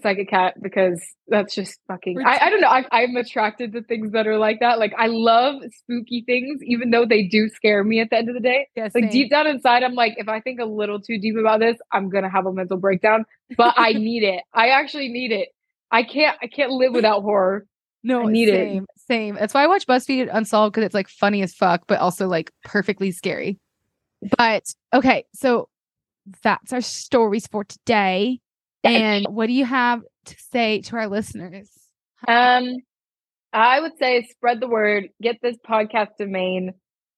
Psychic 0.00 0.30
Cat 0.30 0.54
because 0.62 1.02
that's 1.28 1.54
just 1.54 1.78
fucking. 1.86 2.18
I, 2.24 2.46
I 2.46 2.50
don't 2.50 2.60
know. 2.60 2.68
I, 2.68 2.84
I'm 2.92 3.14
attracted 3.16 3.72
to 3.74 3.82
things 3.82 4.12
that 4.12 4.26
are 4.26 4.38
like 4.38 4.60
that. 4.60 4.78
Like 4.78 4.94
I 4.96 5.06
love 5.08 5.62
spooky 5.80 6.22
things, 6.26 6.62
even 6.62 6.90
though 6.90 7.04
they 7.04 7.24
do 7.24 7.48
scare 7.50 7.84
me 7.84 8.00
at 8.00 8.08
the 8.10 8.16
end 8.16 8.28
of 8.28 8.34
the 8.34 8.40
day. 8.40 8.68
yeah, 8.74 8.84
Like 8.84 9.04
same. 9.04 9.10
deep 9.10 9.30
down 9.30 9.46
inside, 9.46 9.82
I'm 9.82 9.94
like, 9.94 10.14
if 10.16 10.28
I 10.28 10.40
think 10.40 10.60
a 10.60 10.64
little 10.64 11.00
too 11.00 11.18
deep 11.18 11.36
about 11.36 11.60
this, 11.60 11.76
I'm 11.92 12.08
gonna 12.08 12.30
have 12.30 12.46
a 12.46 12.52
mental 12.52 12.78
breakdown. 12.78 13.26
But 13.56 13.74
I 13.76 13.92
need 13.94 14.22
it. 14.22 14.42
I 14.54 14.68
actually 14.68 15.08
need 15.08 15.30
it. 15.32 15.48
I 15.90 16.04
can't. 16.04 16.38
I 16.42 16.46
can't 16.46 16.72
live 16.72 16.94
without 16.94 17.22
horror. 17.22 17.66
No, 18.02 18.26
I 18.28 18.32
need 18.32 18.48
it. 18.48 18.54
same, 18.54 18.86
same. 19.06 19.34
That's 19.36 19.54
why 19.54 19.62
I 19.62 19.66
watch 19.68 19.86
BuzzFeed 19.86 20.28
Unsolved 20.32 20.74
because 20.74 20.86
it's 20.86 20.94
like 20.94 21.08
funny 21.08 21.42
as 21.42 21.54
fuck, 21.54 21.82
but 21.86 22.00
also 22.00 22.26
like 22.26 22.50
perfectly 22.64 23.12
scary. 23.12 23.60
But 24.38 24.64
okay, 24.92 25.24
so 25.34 25.68
that's 26.42 26.72
our 26.72 26.80
stories 26.80 27.46
for 27.46 27.62
today. 27.64 28.40
And 28.84 29.26
what 29.28 29.46
do 29.46 29.52
you 29.52 29.64
have 29.64 30.02
to 30.26 30.36
say 30.50 30.80
to 30.82 30.96
our 30.96 31.08
listeners? 31.08 31.70
Um, 32.26 32.76
I 33.52 33.80
would 33.80 33.92
say 33.98 34.22
spread 34.30 34.60
the 34.60 34.68
word. 34.68 35.08
Get 35.20 35.36
this 35.42 35.56
podcast 35.68 36.16
to 36.18 36.26
Maine. 36.26 36.72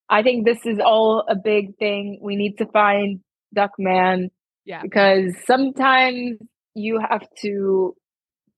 I 0.08 0.22
think 0.22 0.44
this 0.44 0.64
is 0.66 0.78
all 0.78 1.24
a 1.28 1.34
big 1.34 1.76
thing. 1.78 2.18
We 2.20 2.36
need 2.36 2.58
to 2.58 2.66
find 2.66 3.20
Duckman 3.56 4.28
Yeah. 4.64 4.82
because 4.82 5.34
sometimes 5.46 6.38
you 6.74 7.00
have 7.00 7.26
to 7.42 7.94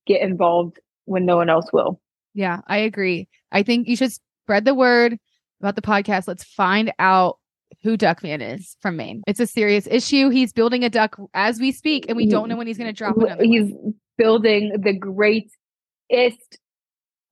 get 0.06 0.22
involved 0.22 0.78
when 1.04 1.26
no 1.26 1.36
one 1.36 1.50
else 1.50 1.66
will. 1.72 2.00
Yeah, 2.34 2.60
I 2.66 2.78
agree. 2.78 3.28
I 3.52 3.62
think 3.62 3.88
you 3.88 3.96
should 3.96 4.12
spread 4.12 4.64
the 4.64 4.74
word 4.74 5.18
about 5.60 5.76
the 5.76 5.82
podcast. 5.82 6.26
Let's 6.28 6.44
find 6.44 6.92
out 6.98 7.38
who 7.82 7.96
Duckman 7.96 8.40
is 8.54 8.76
from 8.80 8.96
Maine. 8.96 9.22
It's 9.26 9.40
a 9.40 9.46
serious 9.46 9.86
issue. 9.90 10.28
He's 10.28 10.52
building 10.52 10.84
a 10.84 10.90
duck 10.90 11.16
as 11.34 11.60
we 11.60 11.72
speak, 11.72 12.06
and 12.08 12.16
we 12.16 12.26
don't 12.26 12.48
know 12.48 12.56
when 12.56 12.66
he's 12.66 12.78
going 12.78 12.88
to 12.88 12.92
drop 12.92 13.16
another. 13.16 13.44
He's 13.44 13.70
one. 13.72 13.94
building 14.18 14.72
the 14.80 14.92
greatest 14.92 16.58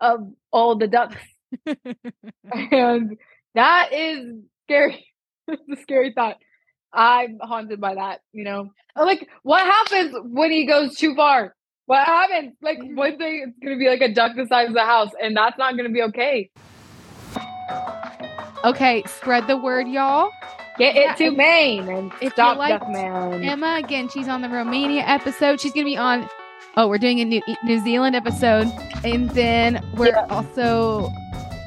of 0.00 0.32
all 0.52 0.76
the 0.76 0.88
ducks. 0.88 1.16
and 2.52 3.16
that 3.54 3.92
is 3.92 4.36
scary. 4.66 5.06
it's 5.48 5.80
a 5.80 5.82
scary 5.82 6.12
thought. 6.14 6.36
I'm 6.92 7.38
haunted 7.40 7.80
by 7.80 7.96
that, 7.96 8.20
you 8.32 8.44
know. 8.44 8.70
Like, 8.96 9.28
what 9.42 9.66
happens 9.66 10.14
when 10.22 10.52
he 10.52 10.66
goes 10.66 10.96
too 10.96 11.16
far? 11.16 11.54
What 11.86 12.06
happens? 12.06 12.54
Like, 12.62 12.78
one 12.80 13.18
day 13.18 13.42
it's 13.44 13.58
gonna 13.62 13.76
be 13.76 13.88
like 13.88 14.00
a 14.00 14.12
duck 14.12 14.36
the 14.36 14.46
size 14.46 14.68
of 14.68 14.74
the 14.74 14.80
house, 14.80 15.10
and 15.20 15.36
that's 15.36 15.58
not 15.58 15.76
gonna 15.76 15.90
be 15.90 16.02
okay. 16.02 16.50
Okay, 18.64 19.02
spread 19.06 19.46
the 19.46 19.56
word, 19.56 19.88
y'all. 19.88 20.30
Get 20.78 20.96
it 20.96 21.16
to 21.18 21.30
Maine 21.30 21.88
and 21.88 22.12
if 22.20 22.32
stop 22.32 22.54
you 22.54 22.58
like 22.60 22.80
Duckman. 22.80 23.44
Emma 23.46 23.76
again. 23.84 24.08
She's 24.08 24.26
on 24.26 24.40
the 24.42 24.48
Romania 24.48 25.02
episode. 25.06 25.60
She's 25.60 25.72
gonna 25.72 25.84
be 25.84 25.96
on. 25.96 26.28
Oh, 26.76 26.88
we're 26.88 26.98
doing 26.98 27.20
a 27.20 27.24
New 27.24 27.42
New 27.62 27.78
Zealand 27.84 28.16
episode, 28.16 28.66
and 29.04 29.30
then 29.30 29.80
we're 29.94 30.08
Yeah. 30.08 30.26
also 30.30 31.12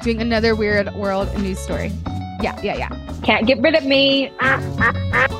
doing 0.02 0.20
another 0.20 0.54
Weird 0.54 0.92
World 0.94 1.28
news 1.38 1.58
story. 1.58 1.90
Yeah, 2.42 2.60
yeah, 2.62 2.76
yeah. 2.76 2.88
Can't 3.22 3.46
get 3.46 3.60
rid 3.60 3.74
of 3.74 3.84
me. 3.86 4.30
Ah, 4.40 4.60
ah, 4.78 4.92
ah. 5.14 5.37